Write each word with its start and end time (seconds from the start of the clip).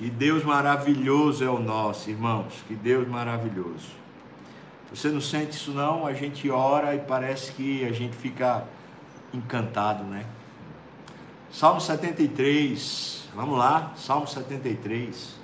Que 0.00 0.08
Deus 0.08 0.42
maravilhoso 0.42 1.44
é 1.44 1.50
o 1.50 1.58
nosso, 1.58 2.08
irmãos. 2.08 2.54
Que 2.66 2.74
Deus 2.74 3.06
maravilhoso. 3.06 3.90
Você 4.90 5.10
não 5.10 5.20
sente 5.20 5.50
isso 5.50 5.72
não? 5.72 6.06
A 6.06 6.14
gente 6.14 6.48
ora 6.48 6.94
e 6.94 7.00
parece 7.00 7.52
que 7.52 7.84
a 7.84 7.92
gente 7.92 8.16
fica 8.16 8.64
encantado, 9.30 10.02
né? 10.04 10.24
Salmo 11.52 11.82
73. 11.82 13.28
Vamos 13.34 13.58
lá, 13.58 13.92
Salmo 13.94 14.26
73. 14.26 15.34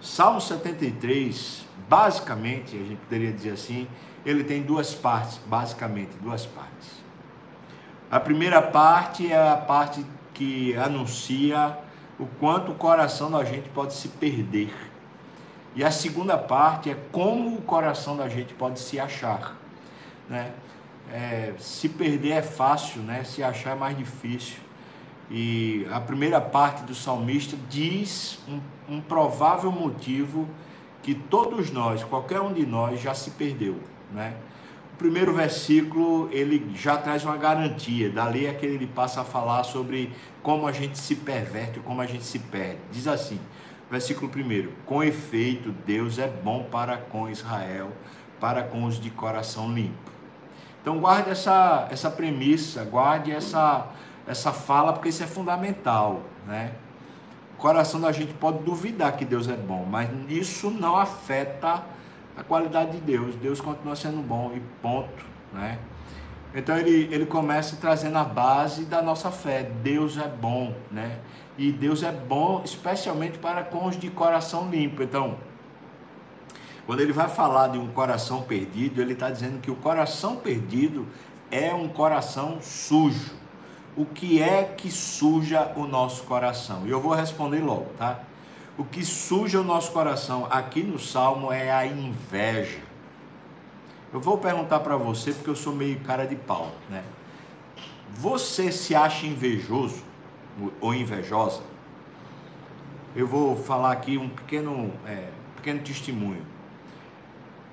Salmo 0.00 0.40
73, 0.40 1.66
basicamente, 1.86 2.76
a 2.76 2.84
gente 2.84 3.00
poderia 3.00 3.32
dizer 3.32 3.50
assim, 3.50 3.86
ele 4.24 4.44
tem 4.44 4.62
duas 4.62 4.94
partes, 4.94 5.38
basicamente, 5.44 6.12
duas 6.22 6.46
partes. 6.46 7.04
A 8.10 8.18
primeira 8.18 8.62
parte 8.62 9.30
é 9.30 9.50
a 9.50 9.58
parte 9.58 10.06
que 10.32 10.74
anuncia 10.74 11.83
o 12.18 12.26
quanto 12.38 12.72
o 12.72 12.74
coração 12.74 13.30
da 13.30 13.44
gente 13.44 13.68
pode 13.70 13.94
se 13.94 14.08
perder. 14.08 14.72
E 15.74 15.82
a 15.82 15.90
segunda 15.90 16.38
parte 16.38 16.90
é 16.90 16.96
como 17.10 17.56
o 17.56 17.62
coração 17.62 18.16
da 18.16 18.28
gente 18.28 18.54
pode 18.54 18.78
se 18.78 19.00
achar. 19.00 19.56
Né? 20.28 20.52
É, 21.12 21.52
se 21.58 21.88
perder 21.88 22.30
é 22.30 22.42
fácil, 22.42 23.02
né? 23.02 23.24
se 23.24 23.42
achar 23.42 23.72
é 23.72 23.74
mais 23.74 23.96
difícil. 23.96 24.58
E 25.30 25.86
a 25.90 26.00
primeira 26.00 26.40
parte 26.40 26.84
do 26.84 26.94
salmista 26.94 27.56
diz 27.68 28.38
um, 28.48 28.60
um 28.96 29.00
provável 29.00 29.72
motivo 29.72 30.48
que 31.02 31.14
todos 31.14 31.70
nós, 31.70 32.04
qualquer 32.04 32.40
um 32.40 32.52
de 32.52 32.64
nós, 32.64 33.00
já 33.00 33.14
se 33.14 33.32
perdeu. 33.32 33.80
Né? 34.12 34.34
Primeiro 35.04 35.34
versículo 35.34 36.30
ele 36.32 36.74
já 36.74 36.96
traz 36.96 37.26
uma 37.26 37.36
garantia, 37.36 38.08
dali 38.08 38.46
é 38.46 38.54
que 38.54 38.64
ele 38.64 38.86
passa 38.86 39.20
a 39.20 39.24
falar 39.24 39.62
sobre 39.62 40.10
como 40.42 40.66
a 40.66 40.72
gente 40.72 40.96
se 40.96 41.14
perverte, 41.14 41.78
como 41.80 42.00
a 42.00 42.06
gente 42.06 42.24
se 42.24 42.38
perde. 42.38 42.78
Diz 42.90 43.06
assim, 43.06 43.38
versículo 43.90 44.32
1: 44.34 44.72
Com 44.86 45.04
efeito, 45.04 45.72
Deus 45.84 46.18
é 46.18 46.26
bom 46.26 46.62
para 46.72 46.96
com 46.96 47.28
Israel, 47.28 47.92
para 48.40 48.62
com 48.62 48.84
os 48.84 48.98
de 48.98 49.10
coração 49.10 49.70
limpo. 49.70 50.10
Então 50.80 50.98
guarde 50.98 51.28
essa, 51.28 51.86
essa 51.90 52.10
premissa, 52.10 52.82
guarde 52.82 53.30
essa, 53.30 53.86
essa 54.26 54.54
fala, 54.54 54.94
porque 54.94 55.10
isso 55.10 55.22
é 55.22 55.26
fundamental. 55.26 56.22
Né? 56.46 56.72
O 57.52 57.58
coração 57.58 58.00
da 58.00 58.10
gente 58.10 58.32
pode 58.32 58.60
duvidar 58.60 59.14
que 59.18 59.26
Deus 59.26 59.48
é 59.48 59.56
bom, 59.56 59.84
mas 59.84 60.08
isso 60.30 60.70
não 60.70 60.96
afeta 60.96 61.92
a 62.36 62.42
qualidade 62.42 62.92
de 62.92 63.00
Deus. 63.00 63.34
Deus 63.36 63.60
continua 63.60 63.96
sendo 63.96 64.22
bom 64.22 64.52
e 64.54 64.60
ponto, 64.82 65.24
né? 65.52 65.78
Então 66.54 66.76
ele, 66.76 67.12
ele 67.12 67.26
começa 67.26 67.76
trazendo 67.76 68.16
a 68.16 68.24
base 68.24 68.84
da 68.84 69.02
nossa 69.02 69.30
fé. 69.30 69.64
Deus 69.82 70.16
é 70.16 70.28
bom, 70.28 70.74
né? 70.90 71.18
E 71.58 71.72
Deus 71.72 72.02
é 72.02 72.12
bom 72.12 72.62
especialmente 72.64 73.38
para 73.38 73.62
com 73.62 73.86
os 73.86 73.98
de 73.98 74.10
coração 74.10 74.70
limpo. 74.70 75.02
Então, 75.02 75.36
quando 76.86 77.00
ele 77.00 77.12
vai 77.12 77.28
falar 77.28 77.68
de 77.68 77.78
um 77.78 77.88
coração 77.88 78.42
perdido, 78.42 79.00
ele 79.00 79.14
está 79.14 79.30
dizendo 79.30 79.60
que 79.60 79.70
o 79.70 79.76
coração 79.76 80.36
perdido 80.36 81.06
é 81.50 81.74
um 81.74 81.88
coração 81.88 82.58
sujo. 82.60 83.32
O 83.96 84.04
que 84.04 84.42
é 84.42 84.64
que 84.64 84.90
suja 84.90 85.72
o 85.76 85.86
nosso 85.86 86.24
coração? 86.24 86.86
E 86.86 86.90
eu 86.90 87.00
vou 87.00 87.14
responder 87.14 87.60
logo, 87.60 87.86
tá? 87.96 88.20
O 88.76 88.84
que 88.84 89.04
suja 89.04 89.60
o 89.60 89.64
nosso 89.64 89.92
coração 89.92 90.48
aqui 90.50 90.82
no 90.82 90.98
Salmo 90.98 91.52
é 91.52 91.70
a 91.70 91.86
inveja. 91.86 92.80
Eu 94.12 94.20
vou 94.20 94.36
perguntar 94.36 94.80
para 94.80 94.96
você, 94.96 95.32
porque 95.32 95.48
eu 95.48 95.54
sou 95.54 95.72
meio 95.72 96.00
cara 96.00 96.26
de 96.26 96.34
pau, 96.34 96.72
né? 96.90 97.04
Você 98.14 98.72
se 98.72 98.92
acha 98.94 99.26
invejoso 99.26 100.02
ou 100.80 100.92
invejosa? 100.92 101.62
Eu 103.14 103.28
vou 103.28 103.54
falar 103.54 103.92
aqui 103.92 104.18
um 104.18 104.28
pequeno, 104.28 104.92
é, 105.06 105.28
pequeno 105.54 105.80
testemunho. 105.80 106.44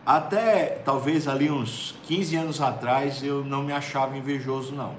Até 0.05 0.81
talvez 0.85 1.27
ali 1.27 1.49
uns 1.49 1.95
15 2.03 2.35
anos 2.35 2.61
atrás 2.61 3.23
eu 3.23 3.43
não 3.43 3.63
me 3.63 3.73
achava 3.73 4.15
invejoso, 4.15 4.75
não. 4.75 4.95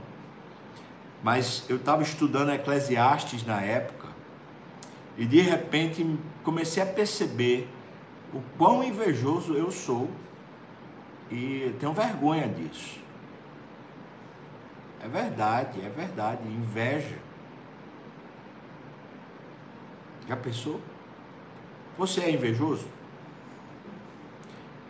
Mas 1.23 1.65
eu 1.69 1.77
estava 1.77 2.03
estudando 2.03 2.51
Eclesiastes 2.51 3.47
na 3.47 3.61
época 3.61 4.12
e 5.17 5.27
de 5.27 5.41
repente 5.41 6.19
comecei 6.43 6.83
a 6.83 6.87
perceber 6.87 7.69
o 8.33 8.41
quão 8.57 8.83
invejoso 8.83 9.55
eu 9.55 9.71
sou 9.71 10.09
e 11.31 11.75
tenho 11.79 11.93
vergonha 11.93 12.49
disso. 12.49 13.01
É 15.03 15.09
verdade, 15.09 15.81
é 15.85 15.89
verdade, 15.89 16.47
inveja. 16.47 17.19
Já 20.29 20.37
pensou? 20.37 20.81
Você 21.99 22.21
é 22.21 22.31
invejoso? 22.31 22.87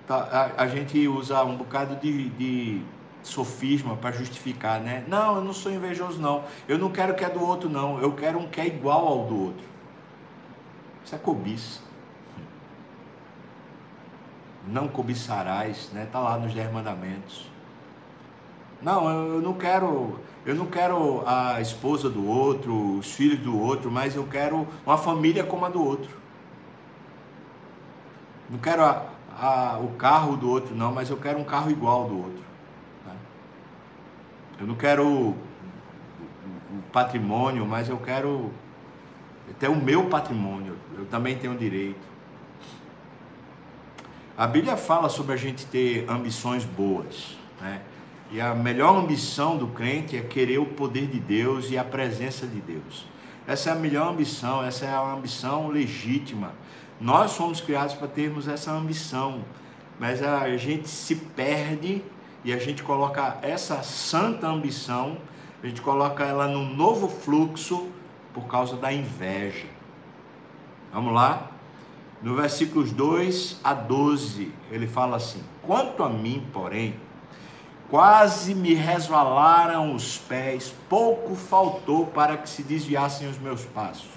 Tá, 0.06 0.52
a, 0.56 0.64
a, 0.64 0.66
gente 0.66 1.08
usa 1.08 1.42
um 1.44 1.56
bocado 1.56 1.96
de, 1.96 2.28
de 2.30 2.82
sofisma 3.22 3.96
para 3.96 4.12
justificar, 4.12 4.80
né? 4.80 5.04
Não, 5.08 5.36
eu 5.36 5.44
não 5.44 5.52
sou 5.52 5.72
invejoso, 5.72 6.20
não. 6.20 6.44
Eu 6.68 6.76
não 6.76 6.90
quero 6.90 7.12
o 7.12 7.16
que 7.16 7.24
é 7.24 7.30
do 7.30 7.42
outro, 7.42 7.68
não. 7.70 7.98
Eu 8.00 8.12
quero 8.12 8.38
um 8.38 8.48
que 8.48 8.60
é 8.60 8.66
igual 8.66 9.06
ao 9.06 9.24
do 9.26 9.40
outro. 9.44 9.71
Isso 11.04 11.14
é 11.14 11.18
cobiça. 11.18 11.80
Não 14.66 14.88
cobiçarás, 14.88 15.90
né? 15.92 16.06
Tá 16.10 16.20
lá 16.20 16.38
nos 16.38 16.54
dez 16.54 16.72
mandamentos. 16.72 17.50
Não, 18.80 19.08
eu 19.08 19.40
não 19.40 19.54
quero, 19.54 20.18
eu 20.44 20.54
não 20.56 20.66
quero 20.66 21.22
a 21.24 21.60
esposa 21.60 22.10
do 22.10 22.26
outro, 22.26 22.98
os 22.98 23.12
filhos 23.12 23.38
do 23.38 23.56
outro, 23.56 23.90
mas 23.90 24.16
eu 24.16 24.26
quero 24.26 24.66
uma 24.84 24.98
família 24.98 25.44
como 25.44 25.64
a 25.64 25.68
do 25.68 25.84
outro. 25.84 26.10
Não 28.50 28.58
quero 28.58 28.82
a, 28.82 29.06
a, 29.40 29.78
o 29.78 29.90
carro 29.96 30.36
do 30.36 30.50
outro, 30.50 30.74
não, 30.74 30.92
mas 30.92 31.10
eu 31.10 31.16
quero 31.16 31.38
um 31.38 31.44
carro 31.44 31.70
igual 31.70 32.02
ao 32.02 32.08
do 32.08 32.16
outro. 32.18 32.42
Né? 33.06 33.16
Eu 34.60 34.66
não 34.66 34.74
quero 34.74 35.06
o, 35.06 35.28
o 35.30 36.82
patrimônio, 36.92 37.64
mas 37.64 37.88
eu 37.88 37.98
quero 37.98 38.50
até 39.52 39.68
o 39.68 39.76
meu 39.76 40.06
patrimônio, 40.06 40.76
eu 40.96 41.04
também 41.06 41.36
tenho 41.36 41.56
direito. 41.56 42.00
A 44.36 44.46
Bíblia 44.46 44.76
fala 44.76 45.08
sobre 45.08 45.34
a 45.34 45.36
gente 45.36 45.66
ter 45.66 46.04
ambições 46.08 46.64
boas, 46.64 47.36
né? 47.60 47.82
E 48.30 48.40
a 48.40 48.54
melhor 48.54 48.96
ambição 48.96 49.58
do 49.58 49.66
crente 49.68 50.16
é 50.16 50.22
querer 50.22 50.58
o 50.58 50.64
poder 50.64 51.06
de 51.06 51.20
Deus 51.20 51.70
e 51.70 51.76
a 51.76 51.84
presença 51.84 52.46
de 52.46 52.60
Deus. 52.60 53.06
Essa 53.46 53.68
é 53.68 53.72
a 53.72 53.76
melhor 53.76 54.08
ambição, 54.08 54.64
essa 54.64 54.86
é 54.86 54.88
a 54.88 55.12
ambição 55.12 55.68
legítima. 55.68 56.54
Nós 56.98 57.36
fomos 57.36 57.60
criados 57.60 57.92
para 57.92 58.08
termos 58.08 58.48
essa 58.48 58.72
ambição, 58.72 59.44
mas 60.00 60.22
a 60.22 60.56
gente 60.56 60.88
se 60.88 61.14
perde 61.14 62.02
e 62.42 62.54
a 62.54 62.58
gente 62.58 62.82
coloca 62.82 63.36
essa 63.42 63.82
santa 63.82 64.48
ambição, 64.48 65.18
a 65.62 65.66
gente 65.66 65.82
coloca 65.82 66.24
ela 66.24 66.48
num 66.48 66.74
novo 66.74 67.08
fluxo 67.08 67.88
por 68.32 68.44
causa 68.46 68.76
da 68.76 68.92
inveja. 68.92 69.66
Vamos 70.92 71.12
lá? 71.12 71.50
No 72.22 72.36
versículos 72.36 72.92
2 72.92 73.60
a 73.64 73.74
12, 73.74 74.52
ele 74.70 74.86
fala 74.86 75.16
assim: 75.16 75.42
Quanto 75.62 76.02
a 76.02 76.08
mim, 76.08 76.46
porém, 76.52 76.94
quase 77.90 78.54
me 78.54 78.74
resvalaram 78.74 79.94
os 79.94 80.18
pés, 80.18 80.74
pouco 80.88 81.34
faltou 81.34 82.06
para 82.06 82.36
que 82.36 82.48
se 82.48 82.62
desviassem 82.62 83.28
os 83.28 83.38
meus 83.38 83.64
passos. 83.64 84.10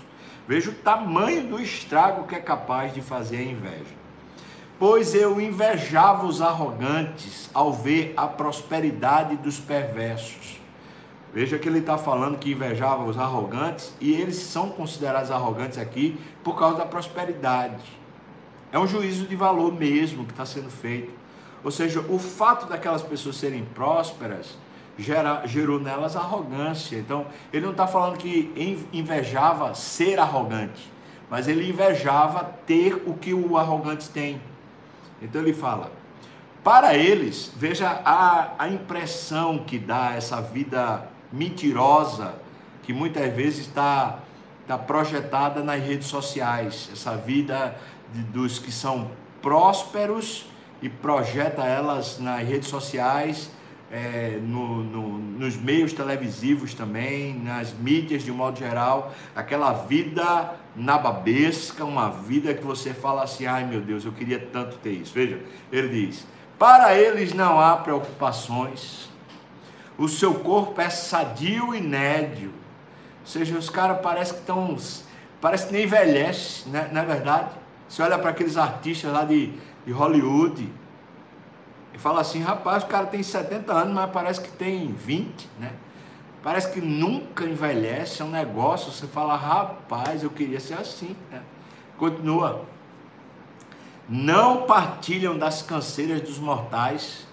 Veja 0.47 0.69
o 0.69 0.75
tamanho 0.75 1.47
do 1.47 1.59
estrago 1.59 2.27
que 2.27 2.35
é 2.35 2.39
capaz 2.39 2.93
de 2.93 3.01
fazer 3.01 3.37
a 3.37 3.43
inveja. 3.43 4.05
Pois 4.77 5.15
eu 5.15 5.41
invejava 5.41 6.25
os 6.27 6.41
arrogantes 6.41 7.49
ao 7.53 7.73
ver 7.73 8.13
a 8.15 8.27
prosperidade 8.27 9.37
dos 9.37 9.59
perversos 9.59 10.59
Veja 11.35 11.59
que 11.59 11.67
ele 11.67 11.79
está 11.79 11.97
falando 11.97 12.39
que 12.39 12.53
invejava 12.53 13.03
os 13.03 13.17
arrogantes 13.17 13.93
e 13.99 14.13
eles 14.13 14.37
são 14.37 14.69
considerados 14.69 15.29
arrogantes 15.29 15.77
aqui 15.77 16.17
por 16.41 16.57
causa 16.57 16.77
da 16.77 16.85
prosperidade. 16.85 17.83
É 18.71 18.79
um 18.79 18.87
juízo 18.87 19.27
de 19.27 19.35
valor 19.35 19.73
mesmo 19.73 20.23
que 20.23 20.31
está 20.31 20.45
sendo 20.45 20.69
feito. 20.69 21.11
Ou 21.61 21.69
seja, 21.71 21.99
o 21.99 22.17
fato 22.17 22.67
daquelas 22.67 23.01
pessoas 23.01 23.35
serem 23.35 23.65
prósperas 23.65 24.57
gera, 24.97 25.45
gerou 25.45 25.77
nelas 25.77 26.15
arrogância. 26.15 26.95
Então, 26.97 27.25
ele 27.51 27.65
não 27.65 27.73
está 27.73 27.85
falando 27.85 28.17
que 28.17 28.87
invejava 28.93 29.73
ser 29.75 30.17
arrogante, 30.19 30.89
mas 31.29 31.49
ele 31.49 31.69
invejava 31.69 32.45
ter 32.65 32.93
o 33.05 33.13
que 33.13 33.33
o 33.33 33.57
arrogante 33.57 34.09
tem. 34.09 34.41
Então, 35.21 35.41
ele 35.41 35.53
fala: 35.53 35.91
para 36.63 36.95
eles, 36.95 37.51
veja 37.57 37.89
a, 38.05 38.53
a 38.57 38.69
impressão 38.69 39.57
que 39.59 39.77
dá 39.77 40.13
essa 40.13 40.41
vida 40.41 41.13
mentirosa 41.31 42.35
que 42.83 42.93
muitas 42.93 43.33
vezes 43.33 43.67
está 43.67 44.19
tá 44.67 44.77
projetada 44.77 45.63
nas 45.63 45.81
redes 45.81 46.07
sociais, 46.07 46.89
essa 46.91 47.15
vida 47.15 47.75
de, 48.13 48.21
dos 48.23 48.59
que 48.59 48.71
são 48.71 49.11
prósperos 49.41 50.45
e 50.81 50.89
projeta 50.89 51.63
elas 51.63 52.19
nas 52.19 52.47
redes 52.47 52.67
sociais, 52.67 53.51
é, 53.91 54.39
no, 54.41 54.83
no, 54.83 55.17
nos 55.17 55.55
meios 55.55 55.93
televisivos 55.93 56.73
também, 56.73 57.33
nas 57.39 57.73
mídias 57.73 58.23
de 58.23 58.31
um 58.31 58.35
modo 58.35 58.57
geral, 58.57 59.13
aquela 59.35 59.73
vida 59.73 60.55
nababesca, 60.75 61.85
uma 61.85 62.09
vida 62.09 62.53
que 62.53 62.63
você 62.63 62.93
fala 62.93 63.23
assim: 63.23 63.45
ai 63.45 63.65
meu 63.65 63.81
Deus, 63.81 64.03
eu 64.03 64.11
queria 64.11 64.39
tanto 64.39 64.77
ter 64.77 64.91
isso. 64.91 65.13
Veja, 65.13 65.39
ele 65.71 66.07
diz: 66.07 66.25
para 66.57 66.97
eles 66.97 67.33
não 67.33 67.59
há 67.59 67.77
preocupações, 67.77 69.09
o 69.97 70.07
seu 70.07 70.35
corpo 70.35 70.79
é 70.81 70.89
sadio 70.89 71.73
e 71.73 71.81
nédio. 71.81 72.49
Ou 73.21 73.27
seja, 73.27 73.57
os 73.57 73.69
caras 73.69 74.01
parecem 74.01 74.35
que 74.35 74.41
estão. 74.41 74.77
Parece 75.41 75.67
que 75.67 75.73
nem 75.73 75.83
envelhece, 75.83 76.67
né? 76.69 76.89
não 76.91 77.01
é 77.01 77.05
verdade? 77.05 77.49
Você 77.87 78.01
olha 78.01 78.17
para 78.17 78.31
aqueles 78.31 78.57
artistas 78.57 79.11
lá 79.11 79.23
de, 79.23 79.53
de 79.85 79.91
Hollywood 79.91 80.71
e 81.93 81.97
fala 81.97 82.21
assim: 82.21 82.41
rapaz, 82.41 82.83
o 82.83 82.87
cara 82.87 83.05
tem 83.05 83.23
70 83.23 83.71
anos, 83.71 83.93
mas 83.93 84.11
parece 84.11 84.41
que 84.41 84.51
tem 84.51 84.91
20, 84.93 85.49
né? 85.59 85.71
Parece 86.45 86.71
que 86.71 86.79
nunca 86.79 87.43
envelhece, 87.43 88.21
é 88.21 88.25
um 88.25 88.29
negócio. 88.29 88.91
Você 88.91 89.07
fala, 89.07 89.35
rapaz, 89.35 90.21
eu 90.21 90.29
queria 90.29 90.59
ser 90.59 90.75
assim. 90.75 91.15
Né? 91.31 91.41
Continua. 91.97 92.65
Não 94.07 94.61
partilham 94.67 95.35
das 95.35 95.63
canseiras 95.63 96.21
dos 96.21 96.37
mortais. 96.37 97.24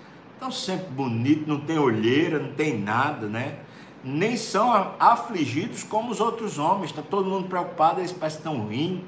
Estão 0.42 0.50
sempre 0.50 0.90
bonitos, 0.90 1.46
não 1.46 1.60
tem 1.60 1.78
olheira, 1.78 2.40
não 2.40 2.52
tem 2.52 2.76
nada, 2.76 3.28
né? 3.28 3.58
Nem 4.02 4.36
são 4.36 4.72
afligidos 4.98 5.84
como 5.84 6.10
os 6.10 6.18
outros 6.18 6.58
homens. 6.58 6.90
Está 6.90 7.00
todo 7.00 7.30
mundo 7.30 7.46
preocupado, 7.46 8.00
eles 8.00 8.10
parecem 8.10 8.38
estão 8.38 8.66
rindo, 8.66 9.04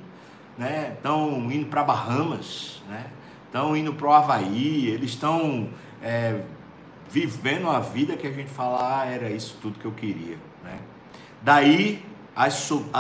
né? 0.57 0.93
Estão 0.95 1.51
indo 1.51 1.67
para 1.67 1.83
Bahamas, 1.83 2.81
né? 2.89 3.07
Estão 3.47 3.77
indo 3.77 3.93
para 3.93 4.07
o 4.07 4.13
Havaí, 4.13 4.87
eles 4.87 5.11
estão 5.11 5.71
é, 6.01 6.41
vivendo 7.11 7.69
a 7.69 7.81
vida 7.81 8.17
que 8.17 8.29
a 8.29 8.33
gente 8.33 8.51
fala, 8.51 9.01
ah, 9.01 9.05
era 9.05 9.29
isso 9.29 9.59
tudo 9.61 9.77
que 9.77 9.87
eu 9.87 9.93
queria. 9.93 10.39
Né? 10.63 10.79
Daí 11.43 12.01
a 12.37 12.49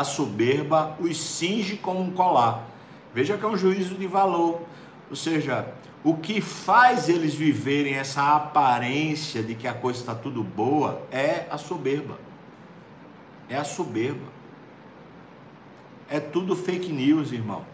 soberba 0.02 0.96
os 0.98 1.16
cinge 1.16 1.76
como 1.76 2.00
um 2.00 2.10
colar. 2.10 2.66
Veja 3.14 3.38
que 3.38 3.44
é 3.44 3.48
um 3.48 3.56
juízo 3.56 3.94
de 3.94 4.08
valor. 4.08 4.60
Ou 5.08 5.14
seja, 5.14 5.72
o 6.04 6.14
que 6.18 6.42
faz 6.42 7.08
eles 7.08 7.34
viverem 7.34 7.94
essa 7.94 8.36
aparência 8.36 9.42
de 9.42 9.54
que 9.54 9.66
a 9.66 9.72
coisa 9.72 10.00
está 10.00 10.14
tudo 10.14 10.42
boa 10.42 11.00
é 11.10 11.46
a 11.50 11.56
soberba. 11.56 12.18
É 13.48 13.56
a 13.56 13.64
soberba. 13.64 14.34
É 16.10 16.20
tudo 16.20 16.54
fake 16.54 16.92
news, 16.92 17.32
irmão. 17.32 17.64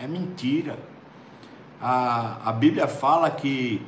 É 0.00 0.06
mentira. 0.08 0.76
A, 1.80 2.48
a 2.48 2.52
Bíblia 2.52 2.88
fala 2.88 3.30
que 3.30 3.80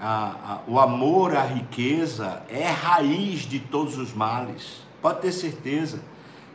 a, 0.00 0.62
a, 0.66 0.70
o 0.70 0.80
amor 0.80 1.36
à 1.36 1.42
riqueza 1.42 2.42
é 2.48 2.66
raiz 2.66 3.40
de 3.40 3.60
todos 3.60 3.98
os 3.98 4.14
males. 4.14 4.80
Pode 5.02 5.20
ter 5.20 5.32
certeza 5.32 6.00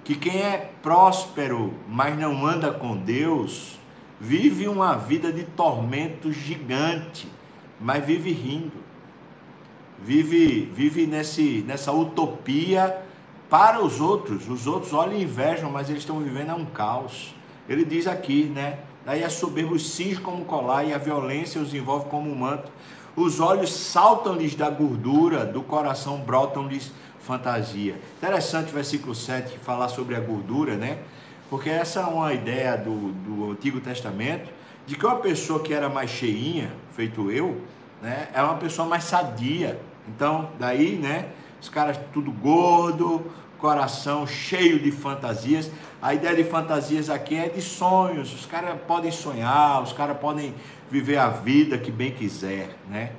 que 0.04 0.16
quem 0.16 0.42
é 0.42 0.72
próspero, 0.82 1.76
mas 1.88 2.18
não 2.18 2.44
anda 2.44 2.72
com 2.72 2.98
Deus, 2.98 3.80
vive 4.22 4.68
uma 4.68 4.96
vida 4.96 5.34
de 5.34 5.44
tormento 5.44 6.32
gigante, 6.32 7.28
mas 7.80 8.06
vive 8.06 8.32
rindo. 8.32 8.92
Vive, 10.00 10.72
vive 10.74 11.08
nesse, 11.08 11.64
nessa 11.68 11.92
utopia 11.92 13.02
para 13.50 13.84
os 13.84 14.00
outros. 14.00 14.48
Os 14.48 14.68
outros 14.68 14.94
olham 14.94 15.16
e 15.16 15.24
invejam, 15.24 15.72
mas 15.72 15.90
eles 15.90 16.04
estão 16.04 16.20
vivendo 16.20 16.54
um 16.54 16.66
caos. 16.66 17.34
Ele 17.68 17.84
diz 17.84 18.06
aqui, 18.06 18.44
né? 18.44 18.80
Daí 19.04 19.24
a 19.24 19.30
soberba 19.30 19.74
os 19.74 19.90
cinge 19.90 20.22
como 20.22 20.46
colar 20.46 20.84
e 20.84 20.94
a 20.94 21.00
violência 21.00 21.60
os 21.60 21.74
envolve 21.74 22.06
como 22.08 22.32
um 22.32 22.36
manto 22.36 22.72
os 23.16 23.40
olhos 23.40 23.74
saltam-lhes 23.74 24.56
da 24.56 24.70
gordura, 24.70 25.46
do 25.46 25.62
coração 25.62 26.20
brotam-lhes 26.22 26.92
fantasia. 27.20 28.00
Interessante 28.18 28.70
o 28.70 28.74
versículo 28.74 29.14
7 29.14 29.58
falar 29.60 29.90
sobre 29.90 30.16
a 30.16 30.20
gordura, 30.20 30.76
né? 30.76 31.00
Porque 31.52 31.70
essa 31.70 32.00
é 32.00 32.04
uma 32.06 32.34
ideia 32.34 32.78
do, 32.78 33.12
do 33.12 33.52
Antigo 33.52 33.82
Testamento, 33.82 34.50
de 34.88 34.96
que 34.96 35.06
uma 35.06 35.18
pessoa 35.18 35.62
que 35.62 35.74
era 35.74 35.90
mais 35.90 36.10
cheinha, 36.10 36.72
feito 36.96 37.30
eu, 37.30 37.60
né, 38.02 38.30
é 38.34 38.42
uma 38.42 38.56
pessoa 38.56 38.88
mais 38.88 39.04
sadia. 39.04 39.78
Então, 40.08 40.50
daí, 40.58 40.96
né, 40.96 41.28
os 41.62 41.68
caras 41.68 42.00
tudo 42.14 42.32
gordo, 42.32 43.30
coração 43.58 44.26
cheio 44.26 44.80
de 44.80 44.94
fantasias. 44.94 45.70
A 46.02 46.14
ideia 46.14 46.38
de 46.38 46.46
fantasias 46.46 47.10
aqui 47.10 47.36
é 47.36 47.50
de 47.50 47.62
sonhos. 47.62 48.34
Os 48.34 48.46
caras 48.46 48.80
podem 48.88 49.12
sonhar, 49.12 49.84
os 49.84 49.92
caras 49.92 50.18
podem 50.20 50.56
viver 50.90 51.18
a 51.18 51.28
vida 51.28 51.78
que 51.78 51.92
bem 51.92 52.12
quiser, 52.12 52.70
né? 52.88 53.12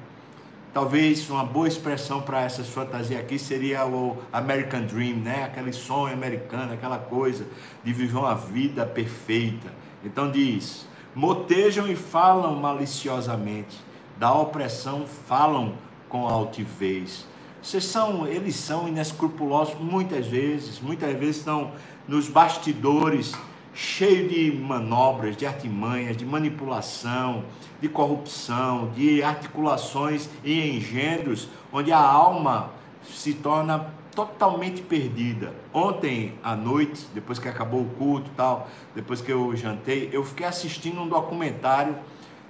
Talvez 0.73 1.29
uma 1.29 1.45
boa 1.45 1.69
expressão 1.69 2.23
para 2.23 2.41
essas 2.41 2.67
fantasias 2.67 3.21
aqui 3.21 3.39
seria 3.39 3.85
o 3.87 4.17
American 4.33 4.87
Dream, 4.87 5.17
né? 5.17 5.45
Aquele 5.45 5.71
sonho 5.71 6.15
americano, 6.15 6.73
aquela 6.73 6.99
coisa 6.99 7.47
de 7.85 7.93
viver 7.93 8.17
uma 8.17 8.35
vida 8.35 8.87
perfeita. 8.87 9.71
Então 10.03 10.31
diz: 10.31 10.87
motejam 11.15 11.87
e 11.87 11.95
falam 11.95 12.57
maliciosamente, 12.57 13.77
da 14.17 14.33
opressão 14.33 15.07
falam 15.07 15.75
com 16.09 16.27
altivez. 16.27 17.27
Vocês 17.63 17.85
são, 17.85 18.27
eles 18.27 18.57
são 18.57 18.89
inescrupulosos 18.89 19.79
muitas 19.79 20.27
vezes, 20.27 20.81
muitas 20.81 21.13
vezes 21.19 21.37
estão 21.37 21.73
nos 22.09 22.29
bastidores 22.29 23.35
cheio 23.75 24.29
de 24.29 24.53
manobras, 24.53 25.37
de 25.37 25.47
artimanhas, 25.47 26.17
de 26.17 26.27
manipulação, 26.27 27.45
de 27.81 27.89
corrupção, 27.89 28.91
de 28.91 29.23
articulações 29.23 30.29
e 30.45 30.77
engendros, 30.77 31.49
onde 31.73 31.91
a 31.91 31.99
alma 31.99 32.71
se 33.05 33.35
torna 33.35 33.93
totalmente 34.15 34.83
perdida. 34.83 35.55
Ontem 35.73 36.35
à 36.43 36.55
noite, 36.55 37.07
depois 37.15 37.39
que 37.39 37.49
acabou 37.49 37.81
o 37.81 37.91
culto 37.97 38.31
e 38.31 38.35
tal, 38.35 38.69
depois 38.95 39.21
que 39.21 39.33
eu 39.33 39.57
jantei, 39.57 40.11
eu 40.13 40.25
fiquei 40.25 40.47
assistindo 40.47 41.01
um 41.01 41.09
documentário 41.09 41.97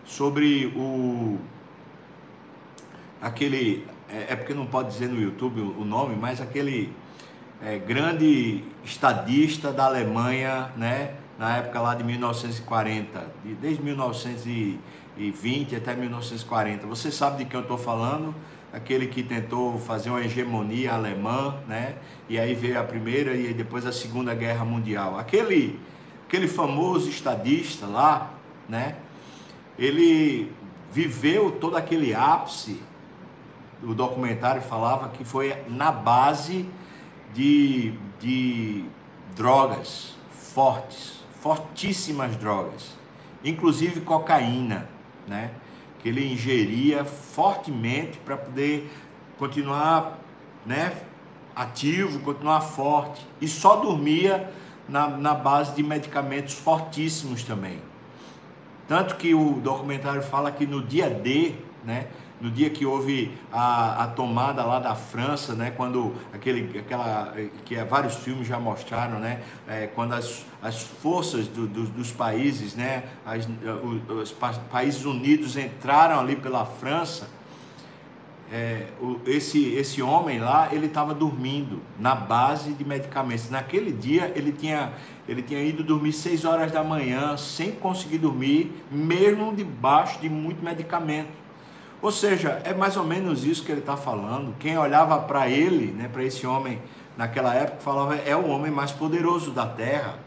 sobre 0.04 0.66
o 0.76 1.38
aquele 3.20 3.86
é, 4.08 4.32
é 4.32 4.36
porque 4.36 4.52
não 4.52 4.66
pode 4.66 4.88
dizer 4.88 5.08
no 5.08 5.20
YouTube 5.20 5.60
o 5.60 5.84
nome, 5.84 6.16
mas 6.16 6.40
aquele 6.40 6.92
é, 7.64 7.78
grande 7.78 8.64
estadista 8.84 9.72
da 9.72 9.86
Alemanha, 9.86 10.72
né? 10.76 11.14
Na 11.38 11.56
época 11.58 11.80
lá 11.80 11.94
de 11.94 12.04
1940, 12.04 13.24
desde 13.60 13.82
1920 13.82 15.76
até 15.76 15.94
1940. 15.94 16.86
Você 16.86 17.10
sabe 17.10 17.38
de 17.38 17.44
quem 17.44 17.58
eu 17.58 17.62
estou 17.62 17.78
falando? 17.78 18.34
Aquele 18.72 19.06
que 19.06 19.22
tentou 19.22 19.78
fazer 19.78 20.10
uma 20.10 20.20
hegemonia 20.20 20.92
alemã, 20.92 21.56
né? 21.68 21.96
E 22.28 22.38
aí 22.38 22.54
veio 22.54 22.80
a 22.80 22.84
primeira 22.84 23.34
e 23.34 23.54
depois 23.54 23.86
a 23.86 23.92
segunda 23.92 24.34
guerra 24.34 24.64
mundial. 24.64 25.18
Aquele, 25.18 25.78
aquele 26.26 26.48
famoso 26.48 27.08
estadista 27.08 27.86
lá, 27.86 28.30
né? 28.68 28.96
Ele 29.78 30.52
viveu 30.90 31.52
todo 31.52 31.76
aquele 31.76 32.12
ápice. 32.12 32.80
O 33.82 33.94
documentário 33.94 34.62
falava 34.62 35.08
que 35.08 35.24
foi 35.24 35.56
na 35.68 35.90
base 35.90 36.68
de, 37.34 37.94
de 38.20 38.84
drogas 39.34 40.14
fortes, 40.30 41.22
fortíssimas 41.40 42.36
drogas, 42.36 42.96
inclusive 43.44 44.00
cocaína, 44.00 44.88
né? 45.26 45.50
Que 46.00 46.08
ele 46.08 46.32
ingeria 46.32 47.04
fortemente 47.04 48.18
para 48.18 48.36
poder 48.36 48.90
continuar, 49.38 50.18
né? 50.66 50.96
Ativo, 51.54 52.20
continuar 52.20 52.60
forte 52.62 53.26
e 53.40 53.46
só 53.46 53.76
dormia 53.76 54.50
na, 54.88 55.08
na 55.08 55.34
base 55.34 55.74
de 55.74 55.82
medicamentos 55.82 56.54
fortíssimos 56.54 57.42
também. 57.42 57.78
Tanto 58.88 59.16
que 59.16 59.34
o 59.34 59.54
documentário 59.54 60.22
fala 60.22 60.50
que 60.50 60.66
no 60.66 60.82
dia 60.82 61.08
D, 61.08 61.54
né? 61.84 62.08
No 62.42 62.50
dia 62.50 62.68
que 62.68 62.84
houve 62.84 63.30
a, 63.52 64.02
a 64.02 64.06
tomada 64.08 64.64
lá 64.64 64.80
da 64.80 64.96
França, 64.96 65.54
né, 65.54 65.70
quando 65.70 66.12
aquele, 66.32 66.76
aquela, 66.76 67.32
que 67.64 67.76
é, 67.76 67.84
vários 67.84 68.16
filmes 68.16 68.48
já 68.48 68.58
mostraram, 68.58 69.20
né, 69.20 69.42
é, 69.68 69.86
quando 69.86 70.14
as, 70.14 70.44
as 70.60 70.82
forças 70.82 71.46
do, 71.46 71.68
do, 71.68 71.84
dos 71.84 72.10
países, 72.10 72.74
né, 72.74 73.04
as, 73.24 73.48
os, 74.10 74.32
os, 74.32 74.58
países 74.72 75.04
unidos 75.04 75.56
entraram 75.56 76.18
ali 76.18 76.34
pela 76.34 76.66
França, 76.66 77.28
é, 78.52 78.88
o, 79.00 79.20
esse, 79.24 79.72
esse 79.74 80.02
homem 80.02 80.40
lá, 80.40 80.68
ele 80.72 80.86
estava 80.86 81.14
dormindo 81.14 81.80
na 81.98 82.14
base 82.14 82.72
de 82.74 82.84
medicamentos. 82.84 83.48
Naquele 83.48 83.90
dia, 83.92 84.30
ele 84.36 84.52
tinha, 84.52 84.92
ele 85.26 85.42
tinha 85.42 85.62
ido 85.62 85.82
dormir 85.82 86.12
6 86.12 86.44
horas 86.44 86.70
da 86.70 86.84
manhã, 86.84 87.36
sem 87.38 87.72
conseguir 87.72 88.18
dormir, 88.18 88.70
mesmo 88.90 89.54
debaixo 89.54 90.20
de 90.20 90.28
muito 90.28 90.62
medicamento. 90.62 91.41
Ou 92.02 92.10
seja, 92.10 92.60
é 92.64 92.74
mais 92.74 92.96
ou 92.96 93.04
menos 93.04 93.44
isso 93.44 93.64
que 93.64 93.70
ele 93.70 93.80
está 93.80 93.96
falando. 93.96 94.56
Quem 94.58 94.76
olhava 94.76 95.20
para 95.20 95.48
ele, 95.48 95.92
né, 95.92 96.10
para 96.12 96.24
esse 96.24 96.44
homem 96.44 96.82
naquela 97.16 97.54
época, 97.54 97.78
falava 97.78 98.16
é 98.16 98.34
o 98.34 98.48
homem 98.48 98.72
mais 98.72 98.90
poderoso 98.90 99.52
da 99.52 99.66
terra. 99.66 100.18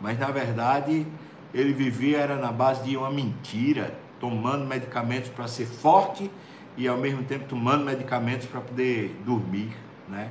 Mas 0.00 0.18
na 0.18 0.30
verdade 0.30 1.06
ele 1.52 1.74
vivia 1.74 2.18
era 2.18 2.36
na 2.36 2.50
base 2.50 2.82
de 2.82 2.96
uma 2.96 3.10
mentira, 3.10 3.94
tomando 4.18 4.64
medicamentos 4.64 5.28
para 5.28 5.46
ser 5.46 5.66
forte 5.66 6.30
e 6.74 6.88
ao 6.88 6.96
mesmo 6.96 7.22
tempo 7.22 7.44
tomando 7.48 7.84
medicamentos 7.84 8.46
para 8.46 8.62
poder 8.62 9.14
dormir, 9.26 9.76
né? 10.08 10.30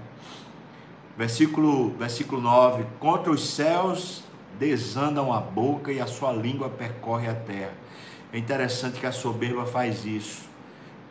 Versículo, 1.16 1.92
versículo 1.92 2.42
9: 2.42 2.84
Contra 3.00 3.32
os 3.32 3.48
céus 3.48 4.24
desandam 4.60 5.32
a 5.32 5.40
boca 5.40 5.92
e 5.92 6.02
a 6.02 6.08
sua 6.08 6.32
língua 6.34 6.68
percorre 6.68 7.30
a 7.30 7.36
terra. 7.36 7.74
É 8.32 8.38
interessante 8.40 9.00
que 9.00 9.06
a 9.06 9.12
soberba 9.12 9.66
faz 9.66 10.06
isso. 10.06 10.53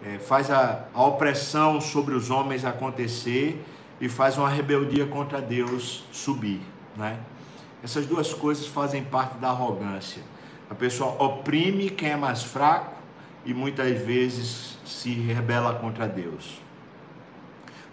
É, 0.04 0.18
faz 0.18 0.50
a, 0.50 0.85
a 0.92 1.04
opressão 1.04 1.80
sobre 1.80 2.14
os 2.14 2.30
homens 2.30 2.64
acontecer 2.64 3.64
e 4.00 4.09
faz 4.09 4.37
uma 4.37 4.49
rebeldia 4.49 5.06
contra 5.06 5.40
Deus 5.40 6.04
subir. 6.11 6.61
Né? 6.97 7.18
Essas 7.85 8.04
duas 8.06 8.35
coisas 8.35 8.66
fazem 8.66 9.04
parte 9.04 9.38
da 9.38 9.49
arrogância. 9.49 10.23
A 10.68 10.75
pessoa 10.75 11.23
oprime 11.23 11.90
quem 11.90 12.11
é 12.11 12.16
mais 12.16 12.42
fraco 12.42 12.94
e 13.44 13.54
muitas 13.54 14.00
vezes 14.00 14.78
se 14.85 15.11
rebela 15.11 15.75
contra 15.75 16.09
Deus. 16.09 16.61